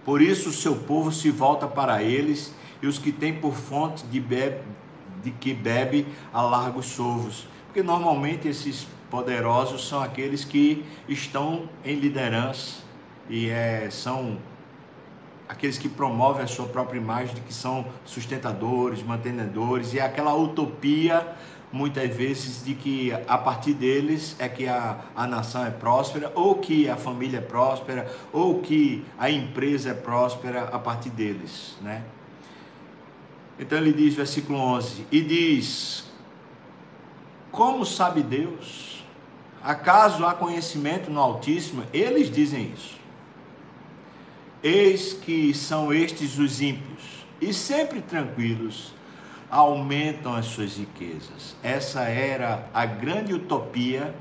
Por 0.03 0.21
isso 0.21 0.49
o 0.49 0.53
seu 0.53 0.75
povo 0.75 1.11
se 1.11 1.29
volta 1.29 1.67
para 1.67 2.01
eles 2.01 2.53
e 2.81 2.87
os 2.87 2.97
que 2.97 3.11
têm 3.11 3.33
por 3.33 3.53
fonte 3.53 4.05
de, 4.05 4.19
bebe, 4.19 4.61
de 5.23 5.31
que 5.31 5.53
bebe 5.53 6.07
a 6.33 6.41
largos 6.41 6.87
sovos. 6.87 7.47
Porque 7.65 7.83
normalmente 7.83 8.47
esses 8.47 8.87
poderosos 9.09 9.87
são 9.87 10.01
aqueles 10.01 10.43
que 10.45 10.85
estão 11.07 11.69
em 11.83 11.95
liderança 11.95 12.83
e 13.29 13.49
é, 13.49 13.89
são 13.89 14.37
aqueles 15.47 15.77
que 15.77 15.89
promovem 15.89 16.43
a 16.43 16.47
sua 16.47 16.67
própria 16.67 16.99
imagem 16.99 17.33
de 17.33 17.41
que 17.41 17.53
são 17.53 17.85
sustentadores, 18.05 19.01
mantenedores, 19.01 19.93
e 19.93 19.99
é 19.99 20.03
aquela 20.03 20.35
utopia 20.35 21.35
muitas 21.71 22.15
vezes 22.15 22.63
de 22.63 22.73
que 22.73 23.11
a 23.27 23.37
partir 23.37 23.73
deles 23.73 24.35
é 24.39 24.47
que 24.49 24.67
a, 24.67 24.99
a 25.15 25.27
nação 25.27 25.65
é 25.65 25.69
próspera, 25.71 26.31
ou 26.35 26.55
que 26.55 26.89
a 26.89 26.95
família 26.95 27.37
é 27.37 27.41
próspera, 27.41 28.11
ou 28.31 28.59
que 28.59 29.05
a 29.17 29.29
empresa 29.29 29.89
é 29.89 29.93
próspera 29.93 30.63
a 30.65 30.79
partir 30.79 31.09
deles, 31.09 31.77
né? 31.81 32.03
Então 33.59 33.77
ele 33.77 33.91
diz, 33.91 34.15
versículo 34.15 34.57
11, 34.57 35.05
e 35.11 35.21
diz: 35.21 36.05
Como 37.51 37.85
sabe 37.85 38.23
Deus? 38.23 38.98
Acaso 39.63 40.25
há 40.25 40.33
conhecimento 40.33 41.11
no 41.11 41.19
Altíssimo? 41.19 41.83
Eles 41.93 42.31
dizem 42.31 42.71
isso. 42.73 42.97
Eis 44.63 45.13
que 45.13 45.53
são 45.53 45.93
estes 45.93 46.37
os 46.37 46.61
ímpios, 46.61 47.25
e 47.41 47.53
sempre 47.53 48.01
tranquilos, 48.01 48.93
aumentam 49.49 50.35
as 50.35 50.45
suas 50.45 50.77
riquezas. 50.77 51.55
Essa 51.63 52.01
era 52.01 52.67
a 52.73 52.85
grande 52.85 53.33
utopia, 53.33 54.13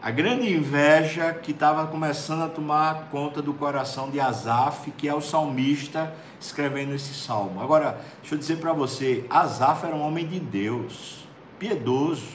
a 0.00 0.10
grande 0.10 0.52
inveja 0.52 1.32
que 1.32 1.50
estava 1.50 1.86
começando 1.86 2.42
a 2.42 2.48
tomar 2.48 3.08
conta 3.10 3.42
do 3.42 3.52
coração 3.54 4.10
de 4.10 4.20
Asaf, 4.20 4.90
que 4.92 5.08
é 5.08 5.14
o 5.14 5.20
salmista 5.20 6.14
escrevendo 6.40 6.94
esse 6.94 7.14
salmo. 7.14 7.60
Agora, 7.60 7.98
deixa 8.20 8.34
eu 8.34 8.38
dizer 8.38 8.58
para 8.58 8.72
você, 8.72 9.24
Asaf 9.28 9.84
era 9.84 9.96
um 9.96 10.02
homem 10.02 10.26
de 10.26 10.38
Deus, 10.38 11.26
piedoso, 11.58 12.28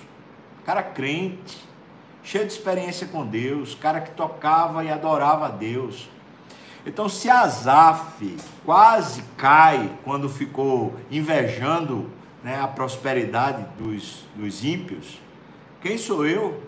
cara 0.65 0.83
crente, 0.83 1.57
cheio 2.23 2.45
de 2.45 2.51
experiência 2.51 3.07
com 3.07 3.25
Deus, 3.25 3.75
cara 3.75 4.01
que 4.01 4.11
tocava 4.11 4.83
e 4.83 4.89
adorava 4.89 5.45
a 5.47 5.49
Deus. 5.49 6.09
Então, 6.85 7.07
se 7.07 7.29
Asaf 7.29 8.37
quase 8.65 9.23
cai 9.37 9.91
quando 10.03 10.27
ficou 10.27 10.95
invejando 11.11 12.09
né, 12.43 12.59
a 12.59 12.67
prosperidade 12.67 13.65
dos, 13.77 14.23
dos 14.35 14.63
ímpios, 14.63 15.19
quem 15.79 15.97
sou 15.97 16.25
eu? 16.25 16.61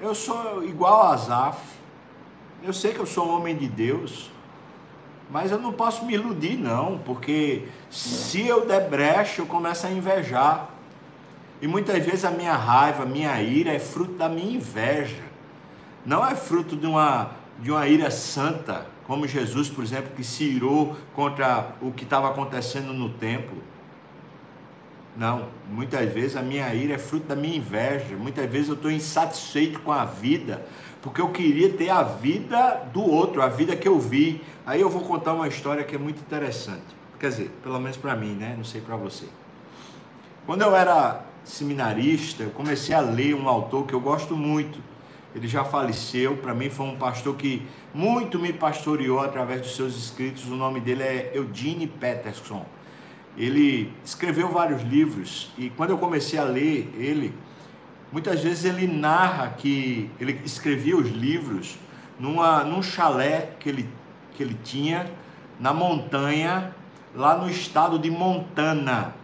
Eu 0.00 0.14
sou 0.14 0.62
igual 0.64 1.02
a 1.02 1.14
Asaf. 1.14 1.58
Eu 2.62 2.72
sei 2.72 2.92
que 2.92 2.98
eu 2.98 3.06
sou 3.06 3.28
um 3.28 3.36
homem 3.36 3.56
de 3.56 3.68
Deus, 3.68 4.30
mas 5.30 5.50
eu 5.50 5.58
não 5.58 5.72
posso 5.72 6.04
me 6.04 6.14
iludir, 6.14 6.56
não, 6.56 6.98
porque 6.98 7.68
se 7.90 8.46
eu 8.46 8.66
der 8.66 8.88
brecha, 8.88 9.42
eu 9.42 9.46
começo 9.46 9.86
a 9.86 9.90
invejar. 9.90 10.70
E 11.64 11.66
muitas 11.66 12.04
vezes 12.04 12.26
a 12.26 12.30
minha 12.30 12.54
raiva, 12.54 13.04
a 13.04 13.06
minha 13.06 13.40
ira 13.40 13.72
é 13.72 13.78
fruto 13.78 14.12
da 14.16 14.28
minha 14.28 14.54
inveja. 14.54 15.22
Não 16.04 16.22
é 16.22 16.34
fruto 16.34 16.76
de 16.76 16.86
uma, 16.86 17.30
de 17.58 17.70
uma 17.70 17.88
ira 17.88 18.10
santa, 18.10 18.86
como 19.06 19.26
Jesus, 19.26 19.70
por 19.70 19.82
exemplo, 19.82 20.10
que 20.14 20.22
se 20.22 20.44
irou 20.44 20.94
contra 21.14 21.74
o 21.80 21.90
que 21.90 22.04
estava 22.04 22.28
acontecendo 22.28 22.92
no 22.92 23.08
templo. 23.08 23.62
Não, 25.16 25.48
muitas 25.70 26.06
vezes 26.12 26.36
a 26.36 26.42
minha 26.42 26.74
ira 26.74 26.96
é 26.96 26.98
fruto 26.98 27.28
da 27.28 27.34
minha 27.34 27.56
inveja, 27.56 28.14
muitas 28.14 28.44
vezes 28.50 28.68
eu 28.68 28.74
estou 28.74 28.90
insatisfeito 28.90 29.80
com 29.80 29.90
a 29.90 30.04
vida, 30.04 30.66
porque 31.00 31.22
eu 31.22 31.30
queria 31.30 31.72
ter 31.72 31.88
a 31.88 32.02
vida 32.02 32.82
do 32.92 33.00
outro, 33.00 33.40
a 33.40 33.48
vida 33.48 33.74
que 33.74 33.88
eu 33.88 33.98
vi. 33.98 34.44
Aí 34.66 34.82
eu 34.82 34.90
vou 34.90 35.00
contar 35.00 35.32
uma 35.32 35.48
história 35.48 35.82
que 35.82 35.94
é 35.94 35.98
muito 35.98 36.20
interessante, 36.20 36.84
quer 37.18 37.30
dizer, 37.30 37.50
pelo 37.62 37.80
menos 37.80 37.96
para 37.96 38.14
mim, 38.14 38.34
né? 38.34 38.52
Não 38.54 38.64
sei 38.64 38.82
para 38.82 38.96
você. 38.96 39.24
Quando 40.44 40.60
eu 40.60 40.76
era 40.76 41.32
seminarista, 41.44 42.42
eu 42.42 42.50
comecei 42.50 42.94
a 42.94 43.00
ler 43.00 43.34
um 43.34 43.48
autor 43.48 43.86
que 43.86 43.92
eu 43.92 44.00
gosto 44.00 44.36
muito, 44.36 44.80
ele 45.34 45.48
já 45.48 45.64
faleceu, 45.64 46.36
para 46.36 46.54
mim 46.54 46.70
foi 46.70 46.86
um 46.86 46.96
pastor 46.96 47.34
que 47.34 47.66
muito 47.92 48.38
me 48.38 48.52
pastoreou 48.52 49.20
através 49.20 49.62
dos 49.62 49.74
seus 49.74 49.96
escritos. 49.96 50.46
O 50.46 50.54
nome 50.54 50.78
dele 50.78 51.02
é 51.02 51.32
Eugene 51.34 51.88
Peterson. 51.88 52.64
Ele 53.36 53.92
escreveu 54.04 54.48
vários 54.48 54.82
livros 54.82 55.50
e 55.58 55.70
quando 55.70 55.90
eu 55.90 55.98
comecei 55.98 56.38
a 56.38 56.44
ler 56.44 56.88
ele, 56.96 57.34
muitas 58.12 58.44
vezes 58.44 58.64
ele 58.64 58.86
narra 58.86 59.48
que 59.58 60.08
ele 60.20 60.40
escrevia 60.44 60.96
os 60.96 61.08
livros 61.08 61.76
numa, 62.16 62.62
num 62.62 62.80
chalé 62.80 63.56
que 63.58 63.68
ele, 63.68 63.88
que 64.34 64.42
ele 64.42 64.56
tinha 64.62 65.10
na 65.58 65.72
montanha, 65.74 66.72
lá 67.12 67.36
no 67.36 67.50
estado 67.50 67.98
de 67.98 68.08
Montana. 68.08 69.14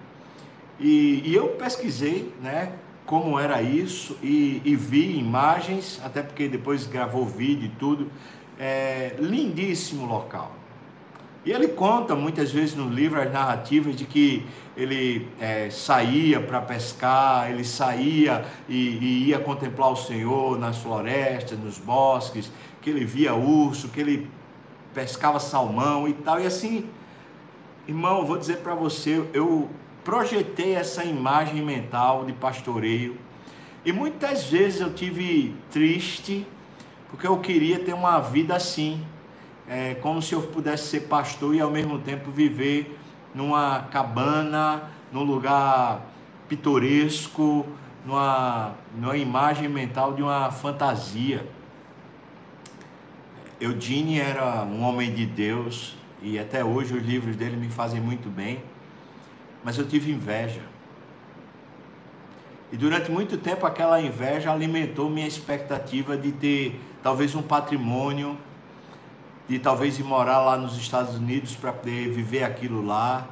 E, 0.80 1.22
e 1.24 1.34
eu 1.34 1.48
pesquisei, 1.48 2.32
né? 2.42 2.72
como 3.10 3.40
era 3.40 3.60
isso 3.60 4.16
e, 4.22 4.62
e, 4.64 4.76
vi 4.76 5.18
imagens, 5.18 6.00
até 6.04 6.22
porque 6.22 6.46
depois 6.46 6.86
gravou 6.86 7.26
vídeo 7.26 7.66
e 7.66 7.68
tudo. 7.70 8.08
É, 8.56 9.16
lindíssimo 9.18 10.06
local. 10.06 10.52
E 11.44 11.50
ele 11.50 11.66
conta 11.66 12.14
muitas 12.14 12.52
vezes 12.52 12.76
no 12.76 12.88
livro 12.88 13.20
as 13.20 13.32
narrativas 13.32 13.96
de 13.96 14.04
que 14.04 14.46
ele 14.76 15.26
é, 15.40 15.70
saía 15.70 16.38
para 16.40 16.60
pescar, 16.60 17.50
ele 17.50 17.64
saía 17.64 18.44
e, 18.68 18.74
e, 18.76 19.28
ia 19.28 19.40
contemplar 19.40 19.90
o 19.90 19.96
Senhor 19.96 20.56
nas 20.56 20.78
florestas, 20.78 21.58
nos 21.58 21.78
bosques, 21.78 22.52
que 22.80 22.90
ele 22.90 23.04
via 23.04 23.34
urso, 23.34 23.88
que 23.88 24.00
ele 24.00 24.30
pescava 24.94 25.40
salmão 25.40 26.06
e 26.06 26.12
tal. 26.12 26.40
E 26.40 26.46
assim, 26.46 26.88
irmão, 27.88 28.24
vou 28.24 28.38
dizer 28.38 28.58
para 28.58 28.76
você, 28.76 29.24
eu 29.32 29.68
projetei 30.04 30.74
essa 30.74 31.04
imagem 31.04 31.62
mental 31.62 32.24
de 32.24 32.32
pastoreio 32.32 33.16
e 33.84 33.92
muitas 33.92 34.44
vezes 34.44 34.80
eu 34.80 34.92
tive 34.92 35.54
triste 35.70 36.46
porque 37.10 37.26
eu 37.26 37.38
queria 37.38 37.78
ter 37.78 37.92
uma 37.92 38.20
vida 38.20 38.54
assim, 38.54 39.04
é, 39.68 39.94
como 39.94 40.22
se 40.22 40.32
eu 40.32 40.42
pudesse 40.42 40.88
ser 40.88 41.00
pastor 41.02 41.54
e 41.54 41.60
ao 41.60 41.70
mesmo 41.70 41.98
tempo 41.98 42.30
viver 42.30 42.98
numa 43.34 43.80
cabana, 43.90 44.82
num 45.12 45.24
lugar 45.24 46.06
pitoresco, 46.48 47.66
numa, 48.06 48.74
numa 48.94 49.16
imagem 49.16 49.68
mental 49.68 50.14
de 50.14 50.22
uma 50.22 50.50
fantasia. 50.50 51.46
Eudine 53.60 54.20
era 54.20 54.62
um 54.62 54.82
homem 54.82 55.12
de 55.12 55.26
Deus 55.26 55.96
e 56.22 56.38
até 56.38 56.64
hoje 56.64 56.94
os 56.94 57.02
livros 57.02 57.34
dele 57.34 57.56
me 57.56 57.68
fazem 57.68 58.00
muito 58.00 58.28
bem 58.28 58.62
mas 59.64 59.78
eu 59.78 59.86
tive 59.86 60.10
inveja. 60.10 60.62
E 62.72 62.76
durante 62.76 63.10
muito 63.10 63.36
tempo 63.36 63.66
aquela 63.66 64.00
inveja 64.00 64.52
alimentou 64.52 65.10
minha 65.10 65.26
expectativa 65.26 66.16
de 66.16 66.30
ter 66.32 66.80
talvez 67.02 67.34
um 67.34 67.42
patrimônio, 67.42 68.38
de 69.48 69.58
talvez 69.58 69.98
ir 69.98 70.04
morar 70.04 70.38
lá 70.38 70.56
nos 70.56 70.76
Estados 70.76 71.16
Unidos 71.16 71.56
para 71.56 71.72
poder 71.72 72.10
viver 72.10 72.44
aquilo 72.44 72.84
lá, 72.86 73.28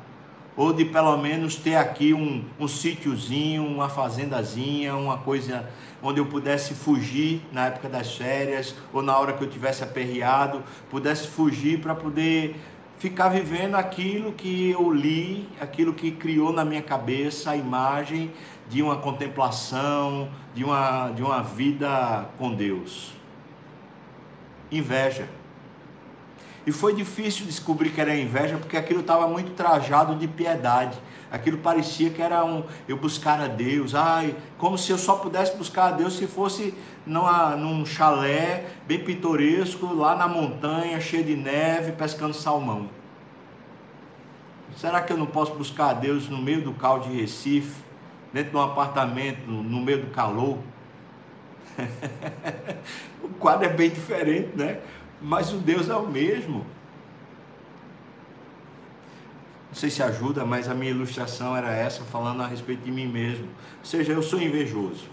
ou 0.56 0.72
de 0.72 0.84
pelo 0.84 1.16
menos 1.16 1.54
ter 1.54 1.76
aqui 1.76 2.12
um, 2.12 2.44
um 2.58 2.66
sítiozinho, 2.66 3.64
uma 3.64 3.88
fazendazinha, 3.88 4.96
uma 4.96 5.18
coisa 5.18 5.68
onde 6.02 6.18
eu 6.18 6.26
pudesse 6.26 6.74
fugir 6.74 7.40
na 7.52 7.66
época 7.66 7.88
das 7.88 8.16
férias, 8.16 8.74
ou 8.92 9.00
na 9.00 9.16
hora 9.16 9.34
que 9.34 9.44
eu 9.44 9.48
tivesse 9.48 9.84
aperreado, 9.84 10.64
pudesse 10.90 11.28
fugir 11.28 11.80
para 11.80 11.94
poder 11.94 12.56
ficar 12.98 13.28
vivendo 13.28 13.76
aquilo 13.76 14.32
que 14.32 14.70
eu 14.70 14.92
li, 14.92 15.48
aquilo 15.60 15.94
que 15.94 16.10
criou 16.10 16.52
na 16.52 16.64
minha 16.64 16.82
cabeça 16.82 17.52
a 17.52 17.56
imagem 17.56 18.32
de 18.68 18.82
uma 18.82 18.96
contemplação, 18.96 20.28
de 20.54 20.64
uma, 20.64 21.10
de 21.10 21.22
uma 21.22 21.42
vida 21.42 22.28
com 22.36 22.54
Deus. 22.54 23.12
Inveja. 24.70 25.37
E 26.68 26.72
foi 26.72 26.94
difícil 26.94 27.46
descobrir 27.46 27.88
que 27.88 27.98
era 27.98 28.14
inveja, 28.14 28.58
porque 28.58 28.76
aquilo 28.76 29.00
estava 29.00 29.26
muito 29.26 29.52
trajado 29.52 30.14
de 30.14 30.28
piedade. 30.28 30.98
Aquilo 31.30 31.56
parecia 31.56 32.10
que 32.10 32.20
era 32.20 32.44
um 32.44 32.62
eu 32.86 32.98
buscar 32.98 33.40
a 33.40 33.46
Deus, 33.46 33.94
ai, 33.94 34.36
como 34.58 34.76
se 34.76 34.92
eu 34.92 34.98
só 34.98 35.14
pudesse 35.16 35.56
buscar 35.56 35.86
a 35.86 35.90
Deus 35.92 36.18
se 36.18 36.26
fosse 36.26 36.74
numa, 37.06 37.56
num 37.56 37.86
chalé 37.86 38.66
bem 38.86 39.02
pitoresco, 39.02 39.94
lá 39.94 40.14
na 40.14 40.28
montanha, 40.28 41.00
cheio 41.00 41.24
de 41.24 41.36
neve, 41.36 41.92
pescando 41.92 42.34
salmão. 42.34 42.90
Será 44.76 45.00
que 45.00 45.10
eu 45.10 45.16
não 45.16 45.24
posso 45.24 45.54
buscar 45.54 45.88
a 45.88 45.94
Deus 45.94 46.28
no 46.28 46.36
meio 46.36 46.60
do 46.60 46.74
cal 46.74 47.00
de 47.00 47.08
Recife, 47.08 47.82
dentro 48.30 48.50
de 48.50 48.56
um 48.58 48.60
apartamento, 48.60 49.46
no 49.46 49.80
meio 49.80 50.04
do 50.04 50.10
calor. 50.10 50.58
o 53.24 53.28
quadro 53.40 53.64
é 53.64 53.70
bem 53.70 53.88
diferente, 53.88 54.50
né? 54.54 54.80
Mas 55.20 55.52
o 55.52 55.58
Deus 55.58 55.88
é 55.88 55.96
o 55.96 56.06
mesmo. 56.06 56.64
Não 59.68 59.74
sei 59.74 59.90
se 59.90 60.02
ajuda, 60.02 60.44
mas 60.46 60.68
a 60.68 60.74
minha 60.74 60.90
ilustração 60.90 61.56
era 61.56 61.70
essa, 61.70 62.02
falando 62.04 62.42
a 62.42 62.46
respeito 62.46 62.82
de 62.84 62.90
mim 62.90 63.06
mesmo. 63.06 63.46
Ou 63.80 63.84
seja, 63.84 64.12
eu 64.12 64.22
sou 64.22 64.40
invejoso. 64.40 65.04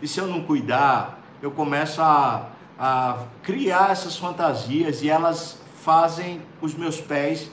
E 0.00 0.06
se 0.06 0.20
eu 0.20 0.26
não 0.26 0.44
cuidar, 0.44 1.20
eu 1.42 1.50
começo 1.50 2.00
a, 2.00 2.50
a 2.78 3.24
criar 3.42 3.90
essas 3.90 4.16
fantasias 4.16 5.02
e 5.02 5.08
elas 5.08 5.60
fazem 5.82 6.40
os 6.60 6.74
meus 6.74 7.00
pés 7.00 7.50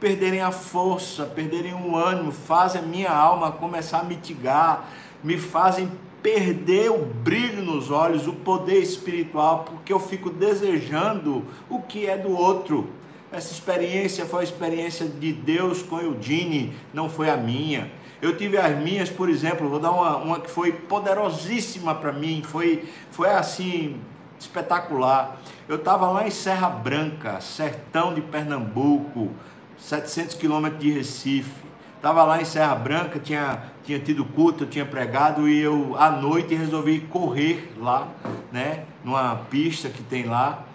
perderem 0.00 0.42
a 0.42 0.50
força, 0.50 1.24
perderem 1.24 1.72
o 1.72 1.96
ânimo, 1.96 2.30
fazem 2.30 2.82
a 2.82 2.84
minha 2.84 3.10
alma 3.10 3.52
começar 3.52 4.00
a 4.00 4.04
mitigar, 4.04 4.88
me 5.22 5.38
fazem 5.38 5.90
perder 6.24 6.90
o 6.90 7.04
brilho 7.04 7.62
nos 7.62 7.90
olhos, 7.90 8.26
o 8.26 8.32
poder 8.32 8.78
espiritual, 8.78 9.64
porque 9.64 9.92
eu 9.92 10.00
fico 10.00 10.30
desejando 10.30 11.44
o 11.68 11.82
que 11.82 12.06
é 12.06 12.16
do 12.16 12.34
outro. 12.34 12.88
Essa 13.30 13.52
experiência 13.52 14.24
foi 14.24 14.40
a 14.40 14.44
experiência 14.44 15.06
de 15.06 15.34
Deus 15.34 15.82
com 15.82 16.00
Eudine, 16.00 16.72
não 16.94 17.10
foi 17.10 17.28
a 17.28 17.36
minha. 17.36 17.92
Eu 18.22 18.38
tive 18.38 18.56
as 18.56 18.74
minhas, 18.78 19.10
por 19.10 19.28
exemplo, 19.28 19.68
vou 19.68 19.78
dar 19.78 19.90
uma, 19.90 20.16
uma 20.16 20.40
que 20.40 20.50
foi 20.50 20.72
poderosíssima 20.72 21.94
para 21.94 22.10
mim, 22.10 22.42
foi, 22.42 22.88
foi 23.10 23.28
assim, 23.28 24.00
espetacular. 24.40 25.38
Eu 25.68 25.76
estava 25.76 26.10
lá 26.10 26.26
em 26.26 26.30
Serra 26.30 26.70
Branca, 26.70 27.38
sertão 27.42 28.14
de 28.14 28.22
Pernambuco, 28.22 29.28
700 29.76 30.36
quilômetros 30.36 30.80
de 30.80 30.90
Recife. 30.90 31.63
Estava 32.04 32.22
lá 32.22 32.38
em 32.38 32.44
Serra 32.44 32.74
Branca, 32.74 33.18
tinha, 33.18 33.62
tinha 33.82 33.98
tido 33.98 34.26
culto, 34.26 34.66
tinha 34.66 34.84
pregado 34.84 35.48
e 35.48 35.58
eu 35.58 35.96
à 35.98 36.10
noite 36.10 36.54
resolvi 36.54 37.00
correr 37.00 37.72
lá, 37.78 38.08
né, 38.52 38.84
numa 39.02 39.36
pista 39.50 39.88
que 39.88 40.02
tem 40.02 40.26
lá. 40.26 40.66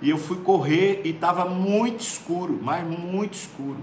E 0.00 0.08
eu 0.08 0.16
fui 0.16 0.36
correr 0.36 1.00
e 1.04 1.10
estava 1.10 1.46
muito 1.46 1.98
escuro, 1.98 2.60
mas 2.62 2.86
muito 2.86 3.32
escuro. 3.32 3.78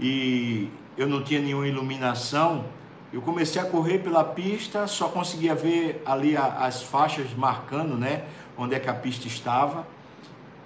E 0.00 0.68
eu 0.98 1.06
não 1.06 1.22
tinha 1.22 1.40
nenhuma 1.40 1.68
iluminação. 1.68 2.64
Eu 3.12 3.22
comecei 3.22 3.62
a 3.62 3.64
correr 3.64 4.00
pela 4.00 4.24
pista, 4.24 4.88
só 4.88 5.06
conseguia 5.06 5.54
ver 5.54 6.02
ali 6.04 6.36
as 6.36 6.82
faixas 6.82 7.32
marcando, 7.32 7.96
né, 7.96 8.24
onde 8.58 8.74
é 8.74 8.80
que 8.80 8.90
a 8.90 8.94
pista 8.94 9.28
estava. 9.28 9.86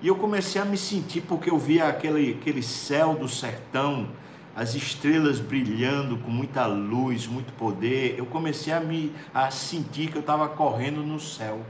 E 0.00 0.08
eu 0.08 0.16
comecei 0.16 0.62
a 0.62 0.64
me 0.64 0.78
sentir 0.78 1.20
porque 1.20 1.50
eu 1.50 1.58
via 1.58 1.88
aquele, 1.88 2.38
aquele 2.40 2.62
céu 2.62 3.12
do 3.12 3.28
sertão, 3.28 4.08
as 4.54 4.74
estrelas 4.74 5.38
brilhando 5.38 6.18
com 6.18 6.30
muita 6.30 6.66
luz, 6.66 7.26
muito 7.26 7.52
poder. 7.54 8.16
Eu 8.18 8.26
comecei 8.26 8.72
a 8.72 8.80
me 8.80 9.12
a 9.32 9.50
sentir 9.50 10.10
que 10.10 10.16
eu 10.16 10.20
estava 10.20 10.48
correndo 10.48 11.02
no 11.02 11.20
céu. 11.20 11.64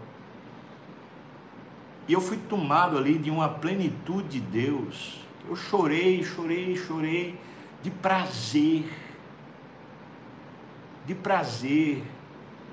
E 2.08 2.12
eu 2.12 2.20
fui 2.20 2.38
tomado 2.48 2.98
ali 2.98 3.18
de 3.18 3.30
uma 3.30 3.48
plenitude 3.48 4.40
de 4.40 4.40
Deus. 4.40 5.20
Eu 5.48 5.54
chorei, 5.54 6.24
chorei, 6.24 6.76
chorei 6.76 7.38
de 7.82 7.90
prazer. 7.90 8.84
De 11.06 11.14
prazer. 11.14 12.02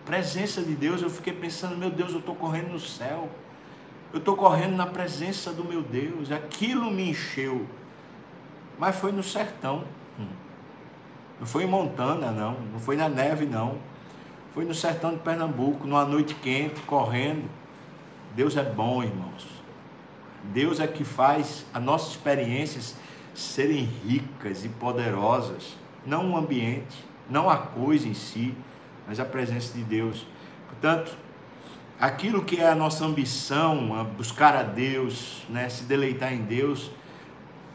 Presença 0.05 0.61
de 0.61 0.73
Deus, 0.73 1.01
eu 1.01 1.09
fiquei 1.09 1.33
pensando, 1.33 1.75
meu 1.75 1.89
Deus, 1.89 2.13
eu 2.13 2.19
estou 2.19 2.33
correndo 2.33 2.69
no 2.69 2.79
céu. 2.79 3.29
Eu 4.13 4.19
estou 4.19 4.37
correndo 4.37 4.75
na 4.75 4.85
presença 4.85 5.51
do 5.51 5.65
meu 5.65 5.81
Deus. 5.81 6.31
Aquilo 6.31 6.89
me 6.89 7.09
encheu. 7.09 7.67
Mas 8.77 8.95
foi 8.95 9.11
no 9.11 9.23
sertão. 9.23 9.83
Não 11.39 11.45
foi 11.45 11.63
em 11.63 11.67
Montana, 11.67 12.31
não. 12.31 12.57
Não 12.71 12.79
foi 12.79 12.95
na 12.95 13.07
neve, 13.07 13.45
não. 13.45 13.77
Foi 14.53 14.65
no 14.65 14.73
sertão 14.73 15.11
de 15.11 15.19
Pernambuco, 15.19 15.85
numa 15.85 16.05
noite 16.05 16.33
quente, 16.35 16.81
correndo. 16.81 17.47
Deus 18.35 18.57
é 18.57 18.63
bom, 18.63 19.03
irmãos. 19.03 19.47
Deus 20.45 20.79
é 20.79 20.87
que 20.87 21.03
faz 21.03 21.65
as 21.73 21.83
nossas 21.83 22.11
experiências 22.11 22.95
serem 23.33 23.83
ricas 23.83 24.65
e 24.65 24.69
poderosas. 24.69 25.77
Não 26.05 26.31
o 26.31 26.37
ambiente, 26.37 27.05
não 27.29 27.49
a 27.49 27.57
coisa 27.57 28.07
em 28.07 28.13
si, 28.13 28.55
mas 29.07 29.19
a 29.19 29.25
presença 29.25 29.73
de 29.73 29.83
Deus. 29.83 30.25
Portanto, 30.67 31.15
aquilo 31.99 32.43
que 32.43 32.59
é 32.59 32.67
a 32.67 32.75
nossa 32.75 33.05
ambição, 33.05 33.99
a 33.99 34.03
buscar 34.03 34.55
a 34.55 34.63
Deus, 34.63 35.43
né, 35.49 35.69
se 35.69 35.83
deleitar 35.83 36.33
em 36.33 36.43
Deus, 36.43 36.89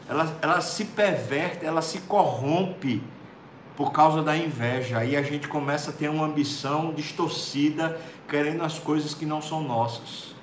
ela, 0.07 0.37
ela 0.41 0.61
se 0.61 0.85
perverte, 0.85 1.65
ela 1.65 1.81
se 1.81 1.99
corrompe 1.99 3.01
por 3.75 3.91
causa 3.91 4.21
da 4.21 4.37
inveja. 4.37 4.99
Aí 4.99 5.15
a 5.15 5.21
gente 5.21 5.47
começa 5.47 5.91
a 5.91 5.93
ter 5.93 6.09
uma 6.09 6.25
ambição 6.25 6.93
distorcida, 6.93 7.99
querendo 8.27 8.63
as 8.63 8.79
coisas 8.79 9.13
que 9.13 9.25
não 9.25 9.41
são 9.41 9.63
nossas. 9.63 10.33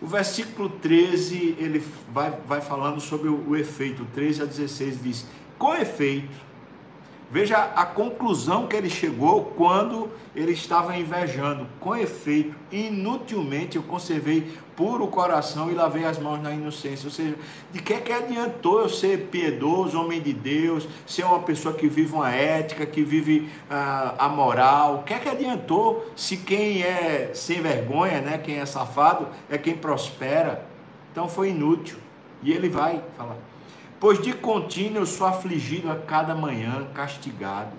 O 0.00 0.06
versículo 0.06 0.68
13, 0.68 1.56
ele 1.58 1.84
vai, 2.12 2.30
vai 2.46 2.60
falando 2.60 3.00
sobre 3.00 3.28
o, 3.28 3.50
o 3.50 3.56
efeito. 3.56 4.06
13 4.14 4.42
a 4.42 4.44
16 4.44 5.02
diz: 5.02 5.26
Com 5.58 5.74
efeito, 5.74 6.36
Veja 7.30 7.58
a 7.58 7.84
conclusão 7.84 8.66
que 8.66 8.74
ele 8.74 8.88
chegou 8.88 9.52
quando 9.54 10.08
ele 10.34 10.52
estava 10.52 10.96
invejando. 10.96 11.66
Com 11.78 11.94
efeito, 11.94 12.54
inutilmente 12.72 13.76
eu 13.76 13.82
conservei 13.82 14.50
puro 14.74 15.06
coração 15.08 15.70
e 15.70 15.74
lavei 15.74 16.06
as 16.06 16.18
mãos 16.18 16.40
na 16.40 16.52
inocência. 16.52 17.06
Ou 17.06 17.12
seja, 17.12 17.34
de 17.70 17.82
que 17.82 18.00
que 18.00 18.12
adiantou 18.12 18.80
eu 18.80 18.88
ser 18.88 19.26
piedoso, 19.26 20.00
homem 20.00 20.22
de 20.22 20.32
Deus, 20.32 20.88
ser 21.06 21.24
uma 21.24 21.40
pessoa 21.40 21.74
que 21.74 21.86
vive 21.86 22.14
uma 22.14 22.30
ética, 22.30 22.86
que 22.86 23.02
vive 23.02 23.50
ah, 23.68 24.14
a 24.18 24.28
moral? 24.30 25.00
O 25.00 25.02
que 25.02 25.12
é 25.12 25.18
que 25.18 25.28
adiantou 25.28 26.10
se 26.16 26.38
quem 26.38 26.82
é 26.82 27.32
sem 27.34 27.60
vergonha, 27.60 28.22
né, 28.22 28.38
quem 28.38 28.58
é 28.58 28.64
safado, 28.64 29.28
é 29.50 29.58
quem 29.58 29.76
prospera? 29.76 30.64
Então 31.12 31.28
foi 31.28 31.50
inútil. 31.50 31.98
E 32.42 32.52
ele 32.52 32.70
vai 32.70 33.02
falar 33.18 33.36
pois 34.00 34.20
de 34.20 34.32
contínuo 34.32 34.98
eu 34.98 35.06
sou 35.06 35.26
afligido 35.26 35.90
a 35.90 35.96
cada 35.96 36.34
manhã, 36.34 36.86
castigado. 36.94 37.72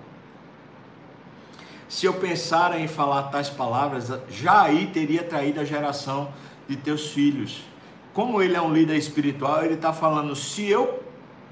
Se 1.88 2.06
eu 2.06 2.14
pensar 2.14 2.78
em 2.78 2.86
falar 2.86 3.24
tais 3.24 3.48
palavras, 3.48 4.12
já 4.28 4.62
aí 4.62 4.86
teria 4.86 5.24
traído 5.24 5.60
a 5.60 5.64
geração 5.64 6.32
de 6.68 6.76
teus 6.76 7.10
filhos. 7.10 7.62
Como 8.12 8.40
ele 8.40 8.56
é 8.56 8.60
um 8.60 8.72
líder 8.72 8.96
espiritual, 8.96 9.64
ele 9.64 9.74
está 9.74 9.92
falando: 9.92 10.36
se 10.36 10.68
eu 10.68 11.02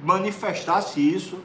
manifestasse 0.03 1.01
isso, 1.01 1.41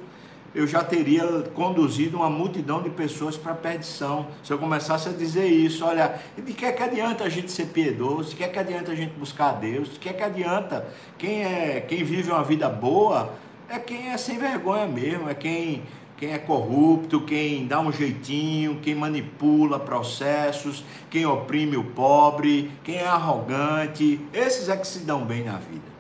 eu 0.56 0.68
já 0.68 0.84
teria 0.84 1.26
conduzido 1.56 2.18
uma 2.18 2.30
multidão 2.30 2.82
de 2.82 2.90
pessoas 2.90 3.36
para 3.36 3.54
a 3.54 3.56
perdição. 3.56 4.28
Se 4.44 4.54
eu 4.54 4.60
começasse 4.60 5.10
a 5.10 5.12
dizer 5.12 5.48
isso, 5.48 5.84
olha, 5.84 6.20
de 6.38 6.54
que 6.54 6.66
é 6.66 6.72
que 6.72 6.84
adianta 6.84 7.24
a 7.24 7.30
gente 7.30 7.52
ser 7.52 7.68
piedoso? 7.68 8.30
De 8.30 8.36
que 8.36 8.44
é 8.44 8.48
que 8.48 8.60
adianta 8.60 8.92
a 8.92 8.96
gente 8.96 9.14
buscar 9.14 9.50
a 9.50 9.54
Deus? 9.54 9.94
De 9.94 10.00
que 10.00 10.10
é 10.10 10.14
que 10.14 10.24
adianta? 10.24 10.88
Quem, 11.18 11.44
é, 11.44 11.82
quem 11.82 12.04
vive 12.04 12.30
uma 12.30 12.44
vida 12.44 12.70
boa 12.70 13.34
é 13.68 13.80
quem 13.80 14.10
é 14.10 14.18
sem 14.18 14.38
vergonha 14.38 14.86
mesmo, 14.86 15.28
é 15.28 15.34
quem, 15.34 15.82
quem 16.18 16.34
é 16.34 16.38
corrupto, 16.38 17.22
quem 17.22 17.66
dá 17.66 17.80
um 17.80 17.92
jeitinho, 17.92 18.80
quem 18.80 18.94
manipula 18.94 19.80
processos, 19.80 20.84
quem 21.10 21.26
oprime 21.26 21.78
o 21.78 21.84
pobre, 21.84 22.72
quem 22.84 22.98
é 22.98 23.08
arrogante. 23.08 24.20
Esses 24.32 24.70
é 24.70 24.78
que 24.78 24.86
se 24.86 25.00
dão 25.00 25.26
bem 25.26 25.44
na 25.44 25.58
vida. 25.58 25.93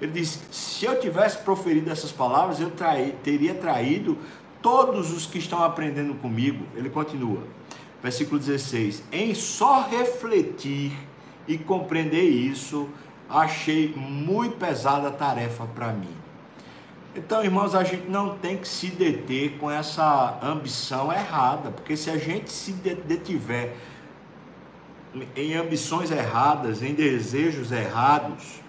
Ele 0.00 0.12
diz: 0.12 0.40
se 0.50 0.84
eu 0.84 1.00
tivesse 1.00 1.38
proferido 1.38 1.90
essas 1.90 2.12
palavras, 2.12 2.60
eu 2.60 2.70
teria 3.22 3.54
traído 3.54 4.18
todos 4.60 5.12
os 5.12 5.26
que 5.26 5.38
estão 5.38 5.62
aprendendo 5.62 6.14
comigo. 6.14 6.66
Ele 6.74 6.90
continua, 6.90 7.42
versículo 8.02 8.38
16: 8.38 9.04
em 9.10 9.34
só 9.34 9.88
refletir 9.88 10.92
e 11.48 11.56
compreender 11.56 12.24
isso, 12.24 12.88
achei 13.28 13.94
muito 13.96 14.56
pesada 14.56 15.08
a 15.08 15.12
tarefa 15.12 15.66
para 15.66 15.92
mim. 15.92 16.14
Então, 17.14 17.42
irmãos, 17.42 17.74
a 17.74 17.82
gente 17.82 18.10
não 18.10 18.36
tem 18.36 18.58
que 18.58 18.68
se 18.68 18.88
deter 18.88 19.56
com 19.56 19.70
essa 19.70 20.38
ambição 20.42 21.10
errada, 21.10 21.70
porque 21.70 21.96
se 21.96 22.10
a 22.10 22.18
gente 22.18 22.52
se 22.52 22.72
detiver 22.72 23.74
em 25.34 25.54
ambições 25.54 26.10
erradas, 26.10 26.82
em 26.82 26.92
desejos 26.92 27.72
errados, 27.72 28.60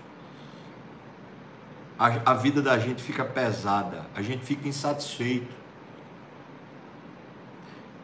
a, 1.98 2.32
a 2.32 2.34
vida 2.34 2.62
da 2.62 2.78
gente 2.78 3.02
fica 3.02 3.26
pesada, 3.26 4.06
a 4.16 4.22
gente 4.22 4.46
fica 4.46 4.68
insatisfeito. 4.68 5.56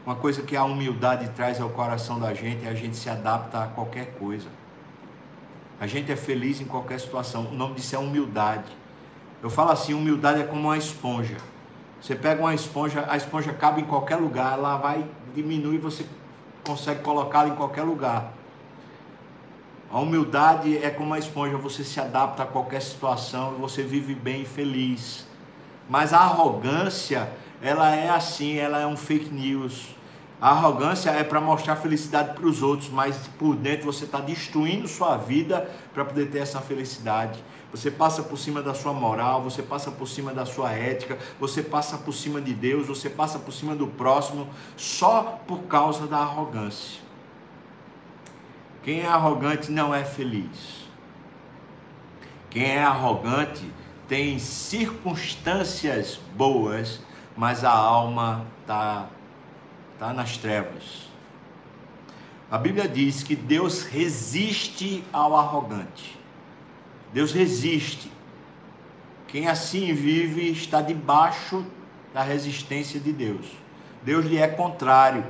Uma 0.05 0.15
coisa 0.15 0.41
que 0.41 0.55
a 0.55 0.63
humildade 0.63 1.29
traz 1.29 1.61
ao 1.61 1.69
coração 1.69 2.19
da 2.19 2.33
gente 2.33 2.65
é 2.65 2.69
a 2.69 2.73
gente 2.73 2.97
se 2.97 3.09
adapta 3.09 3.63
a 3.63 3.67
qualquer 3.67 4.15
coisa. 4.19 4.47
A 5.79 5.87
gente 5.87 6.11
é 6.11 6.15
feliz 6.15 6.59
em 6.59 6.65
qualquer 6.65 6.99
situação. 6.99 7.45
O 7.47 7.53
nome 7.53 7.75
disso 7.75 7.95
é 7.95 7.99
humildade. 7.99 8.71
Eu 9.41 9.49
falo 9.49 9.71
assim, 9.71 9.93
humildade 9.93 10.41
é 10.41 10.43
como 10.43 10.61
uma 10.61 10.77
esponja. 10.77 11.37
Você 12.01 12.15
pega 12.15 12.41
uma 12.41 12.53
esponja, 12.53 13.05
a 13.07 13.15
esponja 13.15 13.53
cabe 13.53 13.81
em 13.81 13.85
qualquer 13.85 14.17
lugar, 14.17 14.57
ela 14.57 14.75
vai 14.75 15.05
diminuir, 15.33 15.77
você 15.77 16.05
consegue 16.63 17.01
colocá-la 17.01 17.49
em 17.49 17.55
qualquer 17.55 17.83
lugar. 17.83 18.32
A 19.93 19.99
humildade 19.99 20.75
é 20.83 20.89
como 20.89 21.05
uma 21.05 21.19
esponja, 21.19 21.55
você 21.55 21.83
se 21.83 21.99
adapta 21.99 22.41
a 22.41 22.47
qualquer 22.47 22.81
situação, 22.81 23.51
você 23.59 23.83
vive 23.83 24.15
bem 24.15 24.41
e 24.41 24.45
feliz. 24.45 25.23
Mas 25.87 26.11
a 26.11 26.17
arrogância, 26.17 27.31
ela 27.61 27.95
é 27.95 28.09
assim, 28.09 28.57
ela 28.57 28.79
é 28.79 28.87
um 28.87 28.97
fake 28.97 29.31
news. 29.31 29.89
A 30.41 30.49
arrogância 30.49 31.11
é 31.11 31.23
para 31.23 31.39
mostrar 31.39 31.75
felicidade 31.75 32.33
para 32.33 32.47
os 32.47 32.63
outros, 32.63 32.89
mas 32.89 33.29
por 33.37 33.55
dentro 33.55 33.85
você 33.85 34.05
está 34.05 34.19
destruindo 34.19 34.87
sua 34.87 35.15
vida 35.15 35.69
para 35.93 36.03
poder 36.03 36.31
ter 36.31 36.39
essa 36.39 36.59
felicidade. 36.59 37.43
Você 37.71 37.91
passa 37.91 38.23
por 38.23 38.39
cima 38.39 38.63
da 38.63 38.73
sua 38.73 38.93
moral, 38.93 39.43
você 39.43 39.61
passa 39.61 39.91
por 39.91 40.07
cima 40.07 40.33
da 40.33 40.43
sua 40.43 40.71
ética, 40.71 41.19
você 41.39 41.61
passa 41.61 41.99
por 41.99 42.13
cima 42.13 42.41
de 42.41 42.55
Deus, 42.55 42.87
você 42.87 43.11
passa 43.11 43.37
por 43.37 43.53
cima 43.53 43.75
do 43.75 43.85
próximo 43.85 44.47
só 44.75 45.39
por 45.45 45.65
causa 45.65 46.07
da 46.07 46.17
arrogância. 46.17 47.02
Quem 48.83 49.01
é 49.01 49.07
arrogante 49.07 49.71
não 49.71 49.95
é 49.95 50.03
feliz. 50.03 50.83
Quem 52.49 52.65
é 52.65 52.83
arrogante 52.83 53.65
tem 54.07 54.37
circunstâncias 54.37 56.19
boas, 56.35 57.01
mas 57.35 57.63
a 57.63 57.71
alma 57.71 58.45
está 58.61 59.07
tá 59.97 60.13
nas 60.13 60.37
trevas. 60.37 61.07
A 62.51 62.57
Bíblia 62.57 62.87
diz 62.87 63.23
que 63.23 63.35
Deus 63.35 63.83
resiste 63.83 65.03
ao 65.11 65.35
arrogante. 65.35 66.19
Deus 67.11 67.31
resiste. 67.31 68.11
Quem 69.27 69.47
assim 69.47 69.93
vive 69.93 70.51
está 70.51 70.81
debaixo 70.81 71.65
da 72.13 72.21
resistência 72.21 72.99
de 72.99 73.11
Deus. 73.11 73.47
Deus 74.03 74.25
lhe 74.25 74.37
é 74.37 74.47
contrário. 74.47 75.25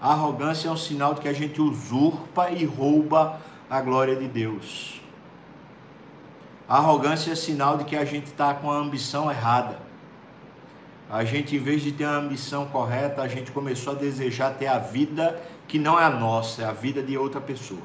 A 0.00 0.12
arrogância 0.12 0.68
é 0.68 0.70
um 0.70 0.76
sinal 0.76 1.14
de 1.14 1.20
que 1.20 1.28
a 1.28 1.32
gente 1.32 1.60
usurpa 1.60 2.50
e 2.50 2.64
rouba 2.64 3.40
a 3.68 3.80
glória 3.80 4.14
de 4.14 4.28
Deus. 4.28 5.00
A 6.68 6.76
arrogância 6.78 7.32
é 7.32 7.34
sinal 7.34 7.78
de 7.78 7.84
que 7.84 7.96
a 7.96 8.04
gente 8.04 8.26
está 8.26 8.52
com 8.52 8.70
a 8.70 8.76
ambição 8.76 9.30
errada. 9.30 9.78
A 11.08 11.24
gente, 11.24 11.54
em 11.54 11.60
vez 11.60 11.82
de 11.82 11.92
ter 11.92 12.04
a 12.04 12.16
ambição 12.16 12.66
correta, 12.66 13.22
a 13.22 13.28
gente 13.28 13.52
começou 13.52 13.92
a 13.92 13.96
desejar 13.96 14.54
ter 14.54 14.66
a 14.66 14.78
vida 14.78 15.40
que 15.68 15.78
não 15.78 15.98
é 15.98 16.04
a 16.04 16.10
nossa, 16.10 16.62
é 16.62 16.64
a 16.64 16.72
vida 16.72 17.02
de 17.02 17.16
outra 17.16 17.40
pessoa. 17.40 17.82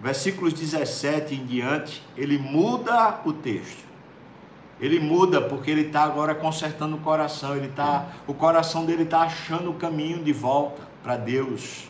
Versículos 0.00 0.52
17 0.52 1.34
em 1.34 1.46
diante, 1.46 2.02
ele 2.16 2.38
muda 2.38 3.20
o 3.24 3.32
texto. 3.32 3.87
Ele 4.80 5.00
muda 5.00 5.40
porque 5.40 5.70
ele 5.70 5.82
está 5.82 6.02
agora 6.02 6.34
consertando 6.34 6.96
o 6.96 7.00
coração. 7.00 7.56
Ele 7.56 7.68
tá, 7.68 8.08
o 8.26 8.34
coração 8.34 8.84
dele 8.84 9.02
está 9.02 9.20
achando 9.20 9.70
o 9.70 9.74
caminho 9.74 10.22
de 10.22 10.32
volta 10.32 10.82
para 11.02 11.16
Deus. 11.16 11.88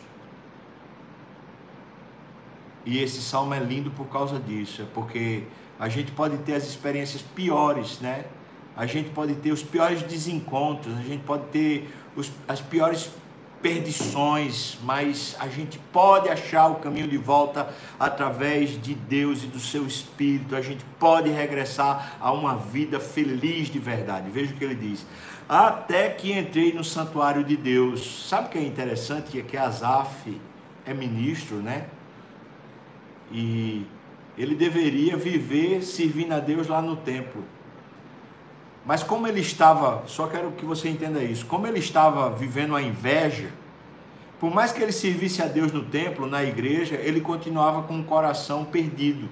E 2.85 2.97
esse 2.97 3.21
salmo 3.21 3.53
é 3.53 3.59
lindo 3.59 3.91
por 3.91 4.07
causa 4.07 4.39
disso, 4.39 4.81
é 4.81 4.85
porque 4.93 5.43
a 5.79 5.87
gente 5.89 6.11
pode 6.11 6.37
ter 6.39 6.55
as 6.55 6.67
experiências 6.67 7.21
piores, 7.21 7.99
né? 7.99 8.25
A 8.75 8.85
gente 8.85 9.09
pode 9.09 9.35
ter 9.35 9.51
os 9.51 9.61
piores 9.61 10.01
desencontros, 10.01 10.97
a 10.97 11.01
gente 11.01 11.23
pode 11.23 11.43
ter 11.47 11.93
os, 12.15 12.31
as 12.47 12.61
piores 12.61 13.11
perdições, 13.61 14.77
mas 14.83 15.35
a 15.39 15.47
gente 15.47 15.77
pode 15.91 16.29
achar 16.29 16.67
o 16.67 16.75
caminho 16.75 17.07
de 17.07 17.17
volta 17.17 17.73
através 17.99 18.81
de 18.81 18.93
Deus 18.93 19.43
e 19.43 19.47
do 19.47 19.59
seu 19.59 19.85
Espírito. 19.85 20.55
A 20.55 20.61
gente 20.61 20.83
pode 20.97 21.29
regressar 21.29 22.17
a 22.19 22.31
uma 22.31 22.55
vida 22.55 22.99
feliz 22.99 23.69
de 23.69 23.79
verdade. 23.79 24.29
Veja 24.29 24.53
o 24.53 24.57
que 24.57 24.63
ele 24.63 24.75
diz. 24.75 25.05
Até 25.47 26.09
que 26.09 26.31
entrei 26.31 26.73
no 26.73 26.83
santuário 26.83 27.43
de 27.43 27.57
Deus. 27.57 28.27
Sabe 28.29 28.47
o 28.47 28.49
que 28.51 28.57
é 28.57 28.63
interessante? 28.63 29.39
É 29.39 29.41
que 29.41 29.57
Asaf 29.57 30.39
é 30.85 30.93
ministro, 30.93 31.57
né? 31.57 31.85
E 33.31 33.85
ele 34.37 34.55
deveria 34.55 35.17
viver 35.17 35.83
servindo 35.83 36.33
a 36.33 36.39
Deus 36.39 36.67
lá 36.67 36.81
no 36.81 36.95
templo. 36.95 37.43
Mas 38.89 39.03
como 39.03 39.27
ele 39.27 39.39
estava, 39.39 40.01
só 40.07 40.25
quero 40.25 40.51
que 40.53 40.65
você 40.65 40.89
entenda 40.89 41.23
isso, 41.23 41.45
como 41.45 41.67
ele 41.67 41.77
estava 41.77 42.27
vivendo 42.31 42.75
a 42.75 42.81
inveja, 42.81 43.51
por 44.39 44.51
mais 44.51 44.71
que 44.71 44.81
ele 44.81 44.91
servisse 44.91 45.43
a 45.43 45.45
Deus 45.45 45.71
no 45.71 45.83
templo, 45.83 46.25
na 46.25 46.43
igreja, 46.43 46.95
ele 46.95 47.21
continuava 47.21 47.83
com 47.83 47.99
o 47.99 48.03
coração 48.03 48.65
perdido. 48.65 49.29